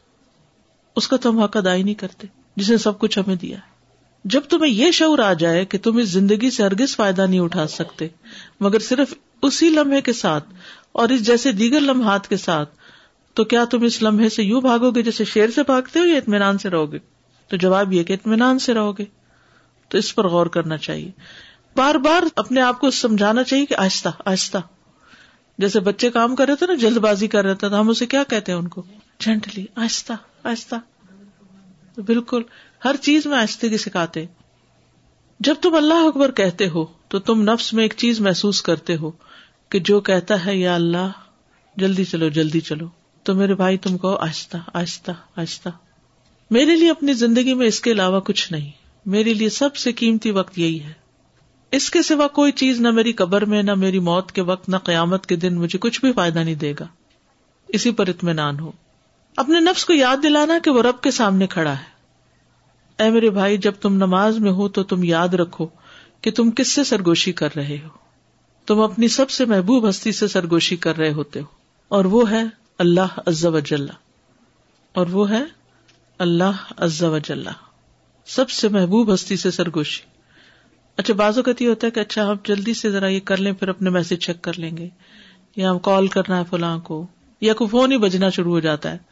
[0.96, 3.56] اس کا تم حق ادا ہی نہیں کرتے، جس نے سب کچھ ہمیں دیا۔
[4.24, 7.66] جب تمہیں یہ شعور آ جائے کہ تم اس زندگی سے ہرگز فائدہ نہیں اٹھا
[7.66, 8.08] سکتے،
[8.60, 10.44] مگر صرف اسی لمحے کے ساتھ
[10.92, 12.74] اور اس جیسے دیگر لمحات کے ساتھ،
[13.34, 16.16] تو کیا تم اس لمحے سے یوں بھاگو گے جیسے شیر سے بھاگتے ہو یا
[16.16, 16.98] اطمینان سے رہو گے؟
[17.48, 19.04] تو جواب یہ کہ اطمینان سے رہو گے۔
[19.88, 21.10] تو اس پر غور کرنا چاہیے۔
[21.76, 24.58] بار بار اپنے آپ کو سمجھانا چاہیے کہ آہستہ آہستہ۔
[25.58, 28.06] جیسے بچے کام کر رہے تھے نا، جلد بازی کر رہے تھے تو ہم اسے
[28.06, 28.82] کیا کہتے ہیں ان کو؟
[29.20, 30.12] جینٹلی آہستہ۔
[30.48, 30.74] آہستہ۔
[32.00, 32.42] بالکل۔
[32.84, 34.24] ہر چیز میں آہستہ کی سکھاتے۔
[35.40, 39.10] جب تم اللہ اکبر کہتے ہو، تو تم نفس میں ایک چیز محسوس کرتے ہو
[39.68, 41.10] کہ جو کہتا ہے، یا اللہ،
[41.76, 42.88] جلدی چلو جلدی چلو۔
[43.22, 45.68] تو میرے بھائی، تم کو آہستہ آہستہ آہستہ۔
[46.50, 48.70] میرے لیے اپنی زندگی میں اس کے علاوہ کچھ نہیں۔
[49.06, 50.92] میرے لیے سب سے قیمتی وقت یہی ہے۔
[51.72, 54.76] اس کے سوا کوئی چیز نہ میری قبر میں، نہ میری موت کے وقت، نہ
[54.76, 56.86] قیامت کے دن مجھے کچھ بھی فائدہ نہیں دے گا۔
[57.68, 58.72] اسی پر اطمینان ہو۔
[59.36, 61.98] اپنے نفس کو یاد دلانا کہ وہ رب کے سامنے کھڑا ہے۔
[63.02, 65.66] اے میرے بھائی، جب تم نماز میں ہو تو تم یاد رکھو
[66.20, 67.88] کہ تم کس سے سرگوشی کر رہے ہو۔
[68.66, 71.44] تم اپنی سب سے محبوب ہستی سے سرگوشی کر رہے ہوتے ہو۔
[71.88, 72.42] اور وہ ہے
[72.78, 73.86] اللہ عز و جل۔
[74.94, 75.42] اور وہ ہے
[76.18, 77.44] اللہ عز و جل۔
[78.26, 80.02] سب سے محبوب ہستی سے سرگوشی۔
[80.96, 83.52] اچھا بازو کا یہ ہوتا ہے کہ اچھا آپ جلدی سے ذرا یہ کر لیں،
[83.52, 84.88] پھر اپنے میسج چیک کر لیں گے۔
[85.56, 87.06] یا ہم کال کرنا ہے فلاں کو،
[87.40, 89.07] یا کوئی فون ہی بجنا شروع ہو جاتا ہے۔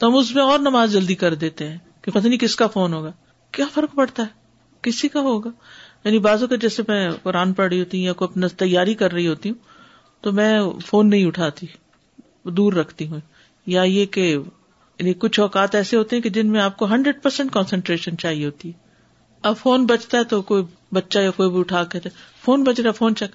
[0.00, 2.66] تو ہم اس میں اور نماز جلدی کر دیتے ہیں کہ پتہ نہیں کس کا
[2.66, 3.12] فون ہوگا۔
[3.52, 4.28] کیا فرق پڑتا ہے؟
[4.82, 5.50] کسی کا ہوگا۔
[6.04, 9.12] یعنی بازو کا جیسے میں قرآن پڑھ رہی ہوتی ہوں یا کوئی اپنا تیاری کر
[9.12, 9.56] رہی ہوتی ہوں
[10.20, 11.66] تو میں فون نہیں اٹھاتی،
[12.44, 13.20] دور رکھتی ہوں۔
[13.66, 14.38] یا یہ کہ
[14.98, 18.44] یعنی کچھ اوقات ایسے ہوتے ہیں کہ جن میں آپ کو ہنڈریڈ پرسینٹ کانسنٹریشن چاہیے
[18.44, 18.78] ہوتی ہے۔
[19.42, 21.98] اب فون بچتا ہے تو کوئی بچہ یا کوئی بھی اٹھا کے
[22.44, 23.30] فون بج رہا فون چیک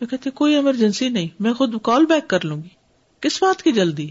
[0.00, 2.68] میں کہتی کوئی ایمرجنسی نہیں، میں خود کال بیک کر لوں گی۔
[3.20, 4.10] کس بات کی جلدی؟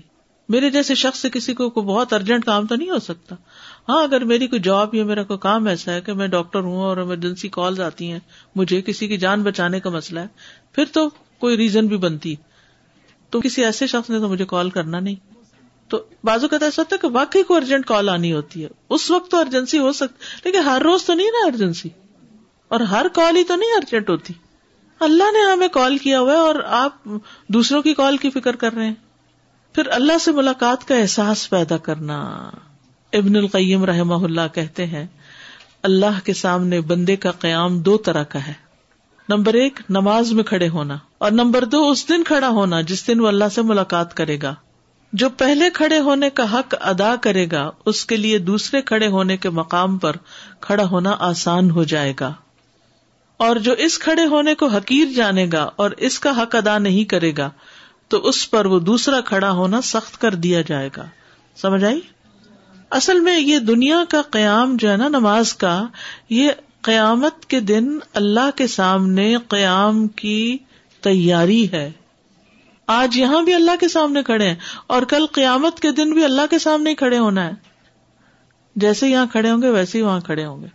[0.49, 3.35] میرے جیسے شخص سے کسی کو کوئی بہت ارجنٹ کام تو نہیں ہو سکتا۔
[3.89, 6.77] ہاں اگر میری کوئی جاب یا میرا کوئی کام ایسا ہے کہ میں ڈاکٹر ہوں
[6.77, 8.19] اور ایمرجنسی کال آتی ہیں،
[8.55, 10.27] مجھے کسی کی جان بچانے کا مسئلہ ہے،
[10.71, 12.35] پھر تو کوئی ریزن بھی بنتی۔
[13.29, 15.15] تو کسی ایسے شخص نے تو مجھے کال کرنا نہیں۔
[15.87, 19.11] تو بازو کا ایسا ہوتا ہے کہ واقعی کو ارجنٹ کال آنی ہوتی ہے۔ اس
[19.11, 21.89] وقت تو ارجنسی ہو سکتی لیکن ہر روز تو نہیں نا ارجنسی
[22.67, 24.33] اور ہر کال ہی تو نہیں ارجنٹ ہوتی۔
[24.99, 27.09] اللہ نے ہمیں کال کیا ہوا ہے اور آپ
[27.47, 28.93] دوسروں کی کال کی فکر کر رہے ہیں۔
[29.73, 32.49] پھر اللہ سے ملاقات کا احساس پیدا کرنا۔
[33.13, 35.07] ابن القیم رحم اللہ کہتے ہیں،
[35.83, 38.53] اللہ کے سامنے بندے کا قیام دو طرح کا ہے۔
[39.29, 43.19] نمبر ایک، نماز میں کھڑے ہونا۔ اور نمبر دو، اس دن کھڑا ہونا جس دن
[43.19, 44.55] وہ اللہ سے ملاقات کرے گا۔
[45.13, 49.37] جو پہلے کھڑے ہونے کا حق ادا کرے گا، اس کے لیے دوسرے کھڑے ہونے
[49.37, 50.15] کے مقام پر
[50.59, 52.33] کھڑا ہونا آسان ہو جائے گا۔
[53.37, 57.03] اور جو اس kھڑے ہونے کو حقیر جانے گا اور اس کا حق ادا نہیں
[57.03, 57.49] کرے گا
[58.13, 61.05] تو اس پر وہ دوسرا کھڑا ہونا سخت کر دیا جائے گا۔
[61.55, 62.01] سمجھ آئی؟
[62.89, 65.85] اصل میں یہ دنیا کا قیام جو ہے نا نماز کا،
[66.29, 66.49] یہ
[66.81, 70.57] قیامت کے دن اللہ کے سامنے قیام کی
[71.01, 71.91] تیاری ہے۔
[72.87, 74.55] آج یہاں بھی اللہ کے سامنے کھڑے ہیں
[74.87, 77.51] اور کل قیامت کے دن بھی اللہ کے سامنے ہی کھڑے ہونا ہے۔
[78.75, 80.67] جیسے یہاں کھڑے ہوں گے ویسے ہی وہاں کھڑے ہوں گے۔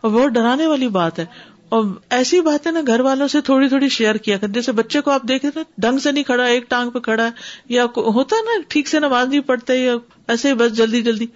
[0.00, 1.24] اور بہت ڈرانے والی بات ہے۔
[1.68, 5.10] اور ایسی باتیں نا گھر والوں سے تھوڑی تھوڑی شیئر کیا کر جیسے بچے کو
[5.10, 7.30] آپ دیکھے تھے ڈنگ سے نہیں کھڑا، ایک ٹانگ پہ کھڑا ہے،
[7.68, 9.94] یا ہوتا ہے نا، ٹھیک سے نماز نہیں پڑھتے یا
[10.28, 11.26] ایسے ہی بس جلدی جلدی۔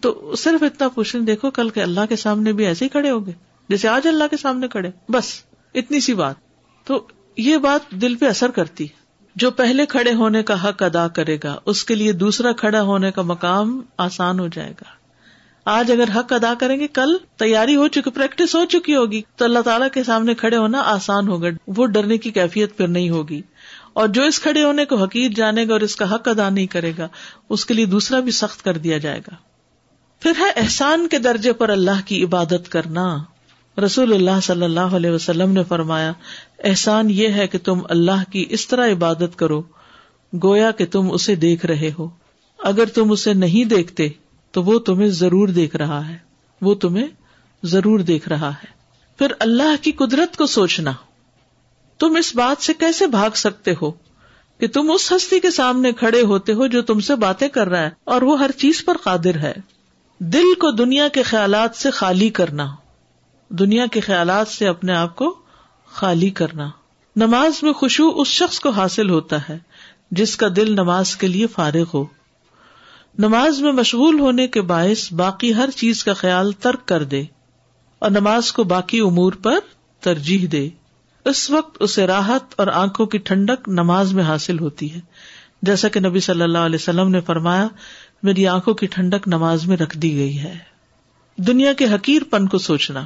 [0.00, 3.26] تو صرف اتنا پوچھیں دیکھو کل کے اللہ کے سامنے بھی ایسے ہی کھڑے ہو
[3.26, 3.34] گئے
[3.68, 5.32] جیسے آج اللہ کے سامنے کھڑے بس،
[5.74, 6.34] اتنی سی بات۔
[6.84, 7.06] تو
[7.36, 8.86] یہ بات دل پہ اثر کرتی
[9.36, 13.10] جو پہلے کھڑے ہونے کا حق ادا کرے گا، اس کے لیے دوسرا کھڑا ہونے
[13.10, 15.01] کا مقام آسان ہو جائے گا۔
[15.64, 19.44] آج اگر حق ادا کریں گے، کل تیاری ہو چکی پریکٹس ہو چکی ہوگی، تو
[19.44, 23.42] اللہ تعالیٰ کے سامنے کھڑے ہونا آسان ہوگا، وہ ڈرنے کی کیفیت پھر نہیں ہوگی۔
[23.92, 26.66] اور جو اس کھڑے ہونے کو حقیق جانے گا اور اس کا حق ادا نہیں
[26.66, 27.08] کرے گا،
[27.48, 29.34] اس کے لیے دوسرا بھی سخت کر دیا جائے گا۔
[30.20, 33.18] پھر ہے احسان کے درجے پر اللہ کی عبادت کرنا۔
[33.84, 36.12] رسول اللہ صلی اللہ علیہ وسلم نے فرمایا،
[36.64, 39.62] احسان یہ ہے کہ تم اللہ کی اس طرح عبادت کرو،
[40.42, 42.08] گویا کہ تم اسے دیکھ رہے ہو۔
[42.58, 44.08] اگر تم اسے نہیں دیکھتے
[44.52, 46.18] تو وہ تمہیں ضرور دیکھ رہا ہے۔
[46.62, 47.06] وہ تمہیں
[47.62, 48.66] ضرور دیکھ رہا ہے۔
[49.18, 50.92] پھر اللہ کی قدرت کو سوچنا۔
[51.98, 53.90] تم اس بات سے کیسے بھاگ سکتے ہو
[54.58, 57.82] کہ تم اس ہستی کے سامنے کھڑے ہوتے ہو جو تم سے باتیں کر رہا
[57.82, 59.52] ہے اور وہ ہر چیز پر قادر ہے۔
[60.18, 62.74] دل کو دنیا کے خیالات سے خالی کرنا۔
[63.48, 65.38] دنیا کے خیالات سے اپنے آپ کو
[65.86, 66.70] خالی کرنا۔
[67.16, 69.58] نماز میں خوشبو اس شخص کو حاصل ہوتا ہے
[70.10, 72.04] جس کا دل نماز کے لیے فارغ ہو۔
[73.18, 77.24] نماز میں مشغول ہونے کے باعث باقی ہر چیز کا خیال ترک کر دے
[77.98, 79.54] اور نماز کو باقی امور پر
[80.00, 80.68] ترجیح دے۔
[81.24, 85.00] اس وقت اسے راحت اور آنکھوں کی ٹھنڈک نماز میں حاصل ہوتی ہے۔
[85.62, 87.68] جیسا کہ نبی صلی اللہ علیہ وسلم نے فرمایا،
[88.22, 90.58] میری آنکھوں کی ٹھنڈک نماز میں رکھ دی گئی ہے۔
[91.36, 93.04] دنیا کے حقیر پن کو سوچنا۔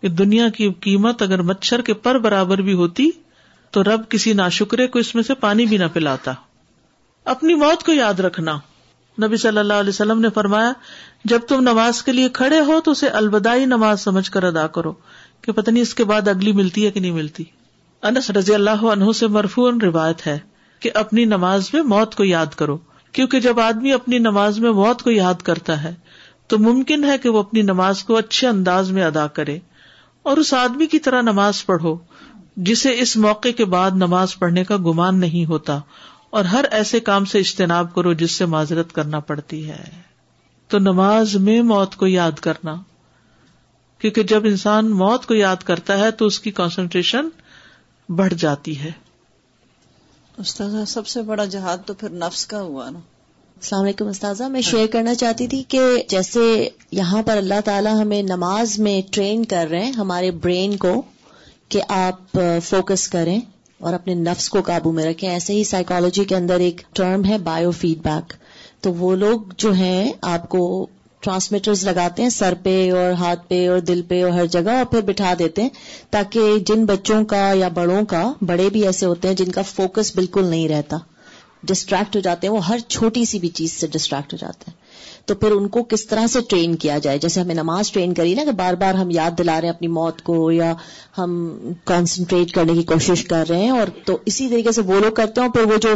[0.00, 3.10] کہ دنیا کی قیمت اگر مچھر کے پر برابر بھی ہوتی،
[3.70, 6.32] تو رب کسی ناشکرے کو اس میں سے پانی بھی نہ پلاتا۔
[7.24, 8.58] اپنی موت کو یاد رکھنا۔
[9.22, 10.72] نبی صلی اللہ علیہ وسلم نے فرمایا،
[11.24, 14.92] جب تم نماز کے لیے کھڑے ہو تو اسے الوداعی نماز سمجھ کر ادا کرو،
[15.42, 17.44] کہ پتہ نہیں اس کے بعد اگلی ملتی ہے کہ نہیں ملتی۔
[18.02, 20.38] انس رضی اللہ عنہ سے مرفون روایت ہے
[20.80, 22.78] کہ اپنی نماز میں موت کو یاد کرو،
[23.12, 25.94] کیونکہ جب آدمی اپنی نماز میں موت کو یاد کرتا ہے،
[26.46, 29.58] تو ممکن ہے کہ وہ اپنی نماز کو اچھے انداز میں ادا کرے۔
[30.22, 31.96] اور اس آدمی کی طرح نماز پڑھو،
[32.56, 35.80] جسے اس موقع کے بعد نماز پڑھنے کا گمان نہیں ہوتا
[36.30, 39.84] اور ہر ایسے کام سے اجتناب کرو جس سے معذرت کرنا پڑتی ہے۔
[40.68, 42.76] تو نماز میں موت کو یاد کرنا۔
[43.98, 47.28] کیونکہ جب انسان موت کو یاد کرتا ہے تو اس کی کانسنٹریشن
[48.08, 48.90] بڑھ جاتی ہے۔
[50.38, 52.98] استاذہ، سب سے بڑا جہاد تو پھر نفس کا ہوا نا۔
[53.56, 58.22] السلام علیکم استاذہ، میں شیئر کرنا چاہتی تھی کہ جیسے یہاں پر اللہ تعالیٰ ہمیں
[58.22, 61.02] نماز میں ٹرین کر رہے ہیں ہمارے برین کو
[61.68, 63.40] کہ آپ فوکس کریں۔
[63.80, 67.38] اور اپنے نفس کو قابو میں رکھیں۔ ایسے ہی سائیکالوجی کے اندر ایک ٹرم ہے
[67.38, 68.32] بایو فیڈ بیک
[68.80, 70.86] تو وہ لوگ جو ہیں، آپ کو
[71.20, 74.84] ٹرانسمیٹرز لگاتے ہیں سر پہ اور ہاتھ پہ اور دل پہ اور ہر جگہ اور
[74.84, 75.68] پھر بٹھا دیتے ہیں
[76.10, 80.14] تاکہ جن بچوں کا یا بڑوں کا، بڑے بھی ایسے ہوتے ہیں جن کا فوکس
[80.14, 80.96] بالکل نہیں رہتا۔
[81.62, 84.77] ڈسٹریکٹ ہو جاتے ہیں، وہ ہر چھوٹی سی بھی چیز سے ڈسٹریکٹ ہو جاتے ہیں۔
[85.28, 88.34] تو پھر ان کو کس طرح سے ٹرین کیا جائے؟ جیسے ہمیں نماز ٹرین کری
[88.34, 90.74] نا کہ بار بار ہم یاد دلا رہے ہیں اپنی موت کو یا
[91.18, 95.12] ہم کانسنٹریٹ کرنے کی کوشش کر رہے ہیں اور تو اسی طریقے سے وہ لوگ
[95.12, 95.88] کرتے ہیں پھر وہ جو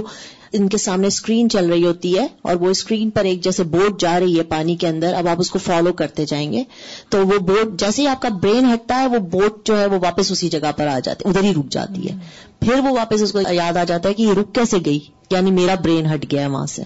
[0.53, 4.01] ان کے سامنے اسکرین چل رہی ہوتی ہے اور وہ اسکرین پر ایک جیسے بوٹ
[4.01, 6.65] جا رہی ہے پانی کے اندر اب آپ اس کو فالو کرتے جائیں گے
[7.09, 9.99] تو وہ بوٹ جیسے ہی آپ کا برین ہٹتا ہے وہ بوٹ جو ہے وہ
[10.03, 12.17] واپس اسی جگہ پر آ جاتی ہے ادھر ہی رک جاتی ہے۔
[12.61, 14.99] پھر وہ واپس اس کو یاد آ جاتا ہے کہ یہ رک کیسے گئی؟
[15.31, 16.83] یعنی میرا برین ہٹ گیا ہے وہاں سے۔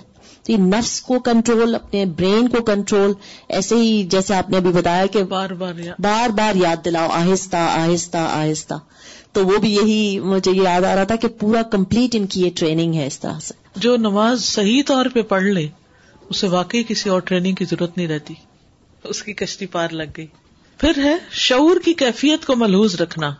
[0.46, 3.12] تو یہ نفس کو کنٹرول اپنے برین کو کنٹرول
[3.48, 7.56] ایسے ہی جیسے آپ نے ابھی بتایا کہ بار بار بار بار یاد دلاؤ آہستہ
[7.56, 8.74] آہستہ آہستہ۔
[9.32, 12.50] تو وہ بھی یہی مجھے یاد آ رہا تھا کہ پورا کمپلیٹ ان کی یہ
[12.56, 15.68] ٹریننگ ہے اس طرح سے۔ جو نماز صحیح طور پہ پڑھ لے
[16.28, 18.34] اسے واقعی کسی اور ٹریننگ کی ضرورت نہیں رہتی۔
[19.04, 20.26] اس کی کشتی پار لگ گئی۔
[20.78, 23.34] پھر ہے شعور کی کیفیت کو ملحوظ رکھنا۔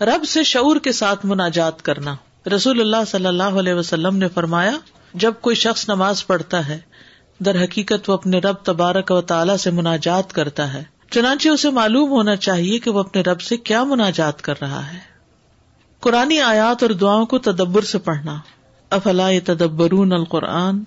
[0.00, 2.16] رب سے شعور کے ساتھ مناجات کرنا۔
[2.54, 4.72] رسول اللہ صلی اللہ علیہ وسلم نے فرمایا
[5.14, 6.78] جب کوئی شخص نماز پڑھتا ہے،
[7.40, 12.10] در حقیقت وہ اپنے رب تبارک و تعالی سے مناجات کرتا ہے۔ چنانچہ اسے معلوم
[12.10, 14.98] ہونا چاہیے کہ وہ اپنے رب سے کیا مناجات کر رہا ہے۔
[16.00, 18.36] قرآن آیات اور دعاؤں کو تدبر سے پڑھنا۔
[18.90, 20.82] افلا تدبرون القرآن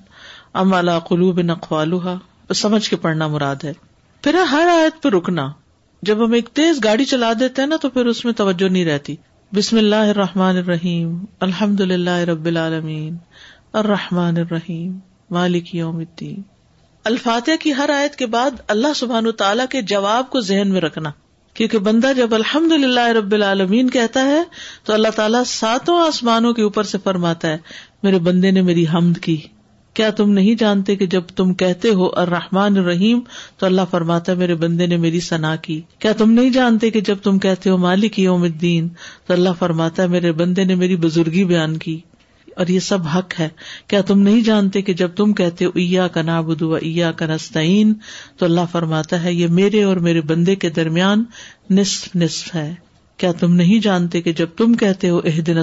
[0.53, 2.17] ام اللہ قلوب نقوالہ
[2.53, 3.73] سمجھ کے پڑھنا مراد ہے۔
[4.21, 5.51] پھر ہر آیت پہ رکنا۔
[6.01, 8.86] جب ہم ایک تیز گاڑی چلا دیتے ہیں نا تو پھر اس میں توجہ نہیں
[8.86, 9.15] رہتی۔
[9.55, 13.17] بسم اللہ الرحمن الرحیم۔ الحمد للہ رب العالمین۔
[13.73, 14.97] الرحمن الرحیم،
[15.31, 16.41] مالک یوم الدین۔
[17.03, 21.12] الفاتح کی ہر آیت کے بعد اللہ سبحان تعالیٰ کے جواب کو ذہن میں رکھنا۔
[21.53, 24.43] کیونکہ بندہ جب الحمد للہ رب العالمین کہتا ہے،
[24.84, 27.57] تو اللہ تعالیٰ ساتوں آسمانوں کے اوپر سے فرماتا ہے،
[28.03, 29.38] میرے بندے نے میری حمد کی۔
[29.93, 33.19] کیا تم نہیں جانتے کہ جب تم کہتے ہو الرحمن الرحیم،
[33.57, 37.01] تو اللہ فرماتا ہے، میرے بندے نے میری سنا کی۔ کیا تم نہیں جانتے کہ
[37.01, 38.89] جب تم کہتے ہو مالک یوم الدین،
[39.25, 41.99] تو اللہ فرماتا ہے، میرے بندے نے میری بزرگی بیان کی۔
[42.56, 43.50] اور یہ سب حق ہے۔
[43.88, 47.26] کیا تم نہیں جانتے کہ جب تم کہتے ہو ایا کا نابود و ایا کا
[47.26, 47.94] نستعین
[48.38, 51.24] تو اللہ فرماتا ہے، یہ میرے اور میرے بندے کے درمیان
[51.70, 52.76] نصف نصف ہے۔
[53.18, 55.58] کیا تم نہیں جانتے کہ جب تم کہتے ہو اح دن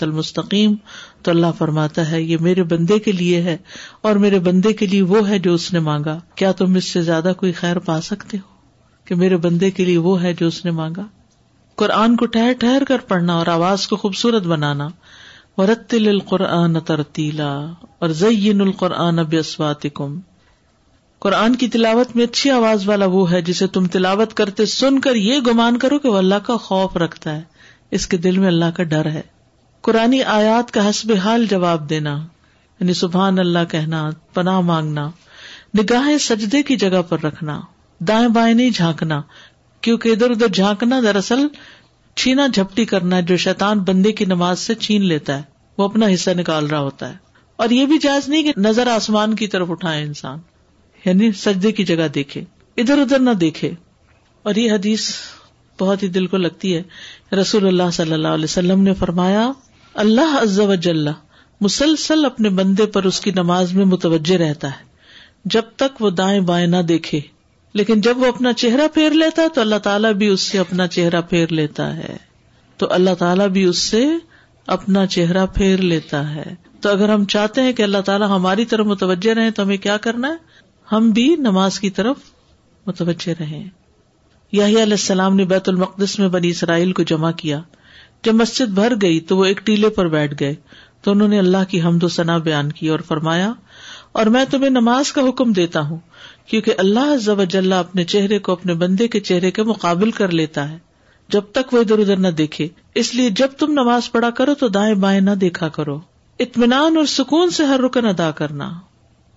[0.00, 0.74] المستقیم
[1.22, 3.56] تو اللہ فرماتا ہے، یہ میرے بندے کے لیے ہے
[4.02, 7.02] اور میرے بندے کے لیے وہ ہے جو اس نے مانگا۔ کیا تم اس سے
[7.02, 8.54] زیادہ کوئی خیر پا سکتے ہو؟
[9.04, 11.02] کہ میرے بندے کے لیے وہ ہے جو اس نے مانگا۔
[11.76, 14.88] قرآن کو ٹھہر ٹھہر کر پڑھنا اور آواز کو خوبصورت بنانا۔
[15.56, 17.66] ورتل القرآن ترتیلا
[17.98, 20.20] اور زین القرآن اب اسواتکم
[21.18, 25.14] قرآن کی تلاوت میں اچھی آواز والا وہ ہے جسے تم تلاوت کرتے سن کر
[25.14, 27.42] یہ گمان کرو کہ وہ اللہ کا خوف رکھتا ہے۔
[27.90, 29.22] اس کے دل میں اللہ کا ڈر ہے۔
[29.80, 32.26] قرآن آیات کا حسب حال جواب دینا
[32.80, 35.10] یعنی سبحان اللہ کہنا، پناہ مانگنا،
[35.78, 37.60] نگاہیں سجدے کی جگہ پر رکھنا،
[37.98, 39.22] دائیں بائیں نہیں جھانکنا،
[39.80, 41.46] کیونکہ ادھر ادھر جھانکنا دراصل
[42.16, 45.42] چھینا جھپٹی کرنا جو شیطان بندے کی نماز سے چھین لیتا ہے،
[45.78, 47.16] وہ اپنا حصہ نکال رہا ہوتا ہے۔
[47.56, 50.38] اور یہ بھی جائز نہیں کہ نظر آسمان کی طرف اٹھائے انسان۔
[51.04, 52.44] یعنی سجدے کی جگہ دیکھے،
[52.76, 53.70] ادھر ادھر نہ دیکھے۔
[54.42, 55.10] اور یہ حدیث
[55.80, 56.82] بہت ہی دل کو لگتی ہے۔
[57.36, 59.52] رسول اللہ صلی اللہ علیہ وسلم نے فرمایا،
[59.94, 61.08] اللہ عز و جل
[61.60, 64.84] مسلسل اپنے بندے پر اس کی نماز میں متوجہ رہتا ہے۔
[65.44, 67.20] جب تک وہ دائیں بائیں نہ دیکھے
[67.74, 70.86] لیکن جب وہ اپنا چہرہ پھیر لیتا ہے تو اللہ تعالیٰ بھی اس سے اپنا
[70.86, 72.16] چہرہ پھیر لیتا ہے۔
[72.76, 74.06] تو اللہ تعالیٰ بھی اس سے
[74.66, 78.86] اپنا چہرہ پھیر لیتا ہے۔ تو اگر ہم چاہتے ہیں کہ اللہ تعالیٰ ہماری طرف
[78.86, 80.34] متوجہ رہے تو ہمیں کیا کرنا ہے؟
[80.92, 82.16] ہم بھی نماز کی طرف
[82.86, 83.64] متوجہ رہے
[84.52, 87.60] علیہ السلام نے بیت المقدس میں بنی اسرائیل کو جمع کیا۔
[88.24, 90.54] جب مسجد بھر گئی تو وہ ایک ٹیلے پر بیٹھ گئے۔
[91.02, 93.52] تو انہوں نے اللہ کی حمد و ثنا بیان کی اور فرمایا،
[94.12, 95.98] اور میں تمہیں نماز کا حکم دیتا ہوں۔
[96.46, 97.40] کیونکہ اللہ ضب
[97.74, 100.78] اپنے چہرے کو اپنے بندے کے چہرے کے مقابل کر لیتا ہے۔
[101.28, 104.68] جب تک وہ ادھر ادھر نہ دیکھے۔ اس لیے جب تم نماز پڑھا کرو تو
[104.68, 106.00] دائیں بائیں نہ دیکھا کرو۔
[106.38, 108.72] اطمینان اور سکون سے ہر رکن ادا کرنا۔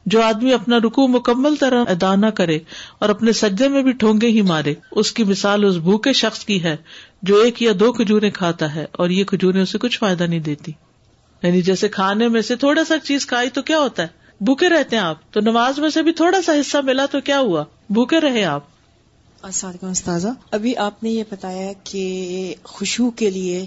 [0.06, 2.60] جو آدمی اپنا رکو مکمل طرح ادا نہ کرے
[3.00, 6.64] اور اپنے سجدے میں بھی ٹھونگے ہی مارے، اس کی مثال اس بھوکے شخص کی
[6.64, 6.76] ہے
[7.22, 10.72] جو ایک یا دو کھجورے کھاتا ہے اور یہ کھجورے اسے کچھ فائدہ نہیں دیتی۔
[11.44, 14.96] یعنی جیسے کھانے میں سے تھوڑا سا چیز کھائی تو کیا ہوتا ہے؟ بھوکے رہتے
[14.96, 18.20] ہیں آپ تو نماز میں سے بھی تھوڑا سا حصہ ملا تو کیا ہوا؟ بھوکے
[18.20, 18.64] رہے آپ۔
[19.42, 23.66] السلام علیکم استاذہ۔ ابھی آپ نے یہ بتایا کہ خوشبو کے لیے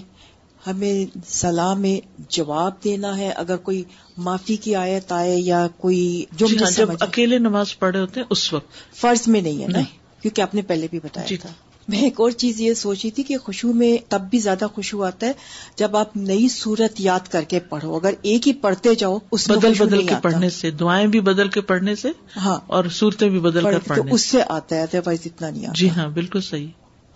[0.67, 3.83] ہمیں سلام میں جواب دینا ہے۔ اگر کوئی
[4.17, 8.27] معافی کی آیت آئے یا کوئی جو جی ہاں، جب اکیلے نماز پڑھے ہوتے ہیں
[8.29, 9.79] اس وقت۔ فرض میں نہیں ہے نا۔
[10.21, 11.49] کیونکہ آپ نے پہلے بھی بتایا جی۔ تھا۔
[11.87, 15.27] میں ایک اور چیز یہ سوچی تھی کہ خوشبو میں تب بھی زیادہ خوشبو آتا
[15.27, 15.31] ہے
[15.75, 19.73] جب آپ نئی صورت یاد کر کے پڑھو۔ اگر ایک ہی پڑھتے جاؤ اس بدل
[19.79, 23.63] بدل کے۔ پڑھنے سے دعائیں بھی بدل کے پڑھنے سے ہاں۔ اور صورتیں بھی بدل
[23.63, 26.67] کر پڑھنے اس سے آتا ہے ادروائز اتنا نہیں آتا۔ جی ہاں بالکل صحیح۔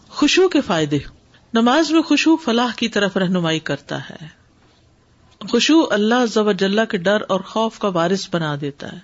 [0.09, 0.97] خوشبو کے فائدے۔
[1.53, 4.45] نماز میں خوشبو فلاح کی طرف رہنمائی کرتا ہے۔
[5.51, 8.97] خوشبو اللہ ضب جلہ کے ڈر اور خوف کا وارث بنا دیتا ہے۔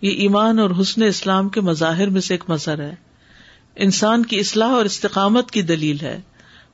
[0.00, 2.94] یہ ایمان اور حسن اسلام کے مظاہر میں سے ایک مظہر ہے۔
[3.78, 6.20] انسان کی اصلاح اور استقامت کی دلیل ہے۔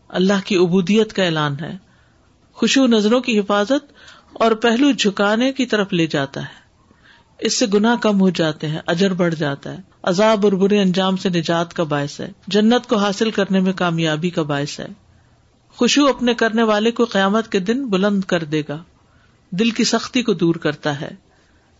[0.08, 1.76] اللہ کی عبودیت کا اعلان ہے۔
[2.52, 3.92] خوشبو نظروں کی حفاظت
[4.32, 6.64] اور پہلو جھکانے کی طرف لے جاتا ہے۔
[7.38, 11.16] اس سے گناہ کم ہو جاتے ہیں، اجر بڑھ جاتا ہے۔ عذاب اور برے انجام
[11.16, 14.86] سے نجات کا باعث ہے۔ جنت کو حاصل کرنے میں کامیابی کا باعث ہے۔
[15.68, 18.82] خوشبو اپنے کرنے والے کو قیامت کے دن بلند کر دے گا۔
[19.50, 21.10] دل کی سختی کو دور کرتا ہے۔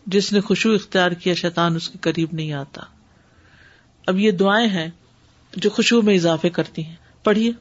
[0.05, 2.81] جس نے خوشبو اختیار کیا، شیطان اس کے قریب نہیں آتا۔
[4.07, 4.87] اب یہ دعائیں ہیں۔
[5.55, 7.51] جو خوشبو میں اضافے کرتی ہیں۔ پڑھیے۔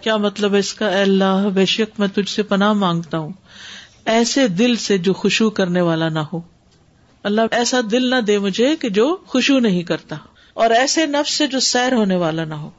[0.00, 3.32] کیا مطلب ہے اس کا؟ اے اللہ، بے شک میں تجھ سے پناہ مانگتا ہوں۔
[4.04, 6.40] ایسے دل سے جو خوشبو کرنے والا نہ ہو۔
[7.22, 10.16] اللہ ایسا دل نہ دے مجھے کہ جو خوشبو نہیں کرتا۔
[10.56, 12.70] اور ایسے نفس سے جو سیر ہونے والا نہ ہو،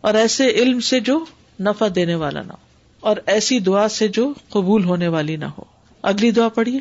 [0.00, 1.24] اور ایسے علم سے جو
[1.60, 2.62] نفع دینے والا نہ ہو،
[3.00, 5.64] اور ایسی دعا سے جو قبول ہونے والی نہ ہو۔
[6.02, 6.80] اگلی دعا پڑھیے۔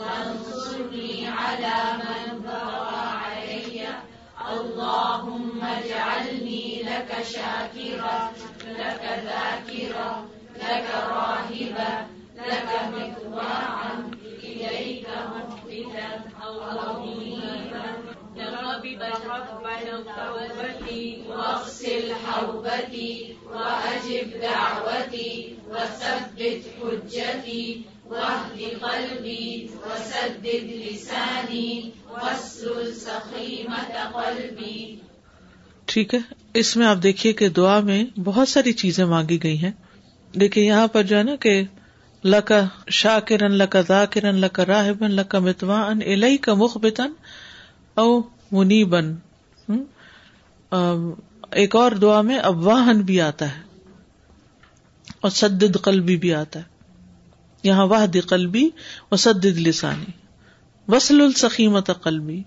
[0.00, 3.86] وانصرني على من بغى علي.
[4.52, 8.32] اللهم اجعلني لك شاكرا
[8.66, 12.06] لك ذاكرا لك راهبا
[12.48, 14.10] لك مطواعا
[14.42, 16.08] إليك مخبتا
[16.44, 17.58] أو رهيبا
[21.28, 27.84] واغسل حوبتي وأجب دعوتي وثبت حجتي.
[35.84, 36.18] ٹھیک ہے؟
[36.54, 39.70] اس میں آپ دیکھیے کہ دعا میں بہت ساری چیزیں مانگی گئی ہیں۔
[40.40, 41.62] دیکھیے یہاں پر جو ہے نا کہ
[42.24, 47.12] لکا شاہ کرن لکا ذا کرن لکا راہبن، لکا متوا ان کا مخ بتن
[47.94, 48.20] او
[48.52, 49.14] منی بن
[51.50, 53.62] ایک اور دعا میں ابواہن بھی آتا ہے
[55.20, 56.77] اور سدد قلبی بھی آتا ہے۔
[57.68, 58.68] یہاں واحد قلبی
[59.10, 59.16] و
[59.58, 60.12] لسانی
[60.88, 62.42] وسل السخیمت قلبی۔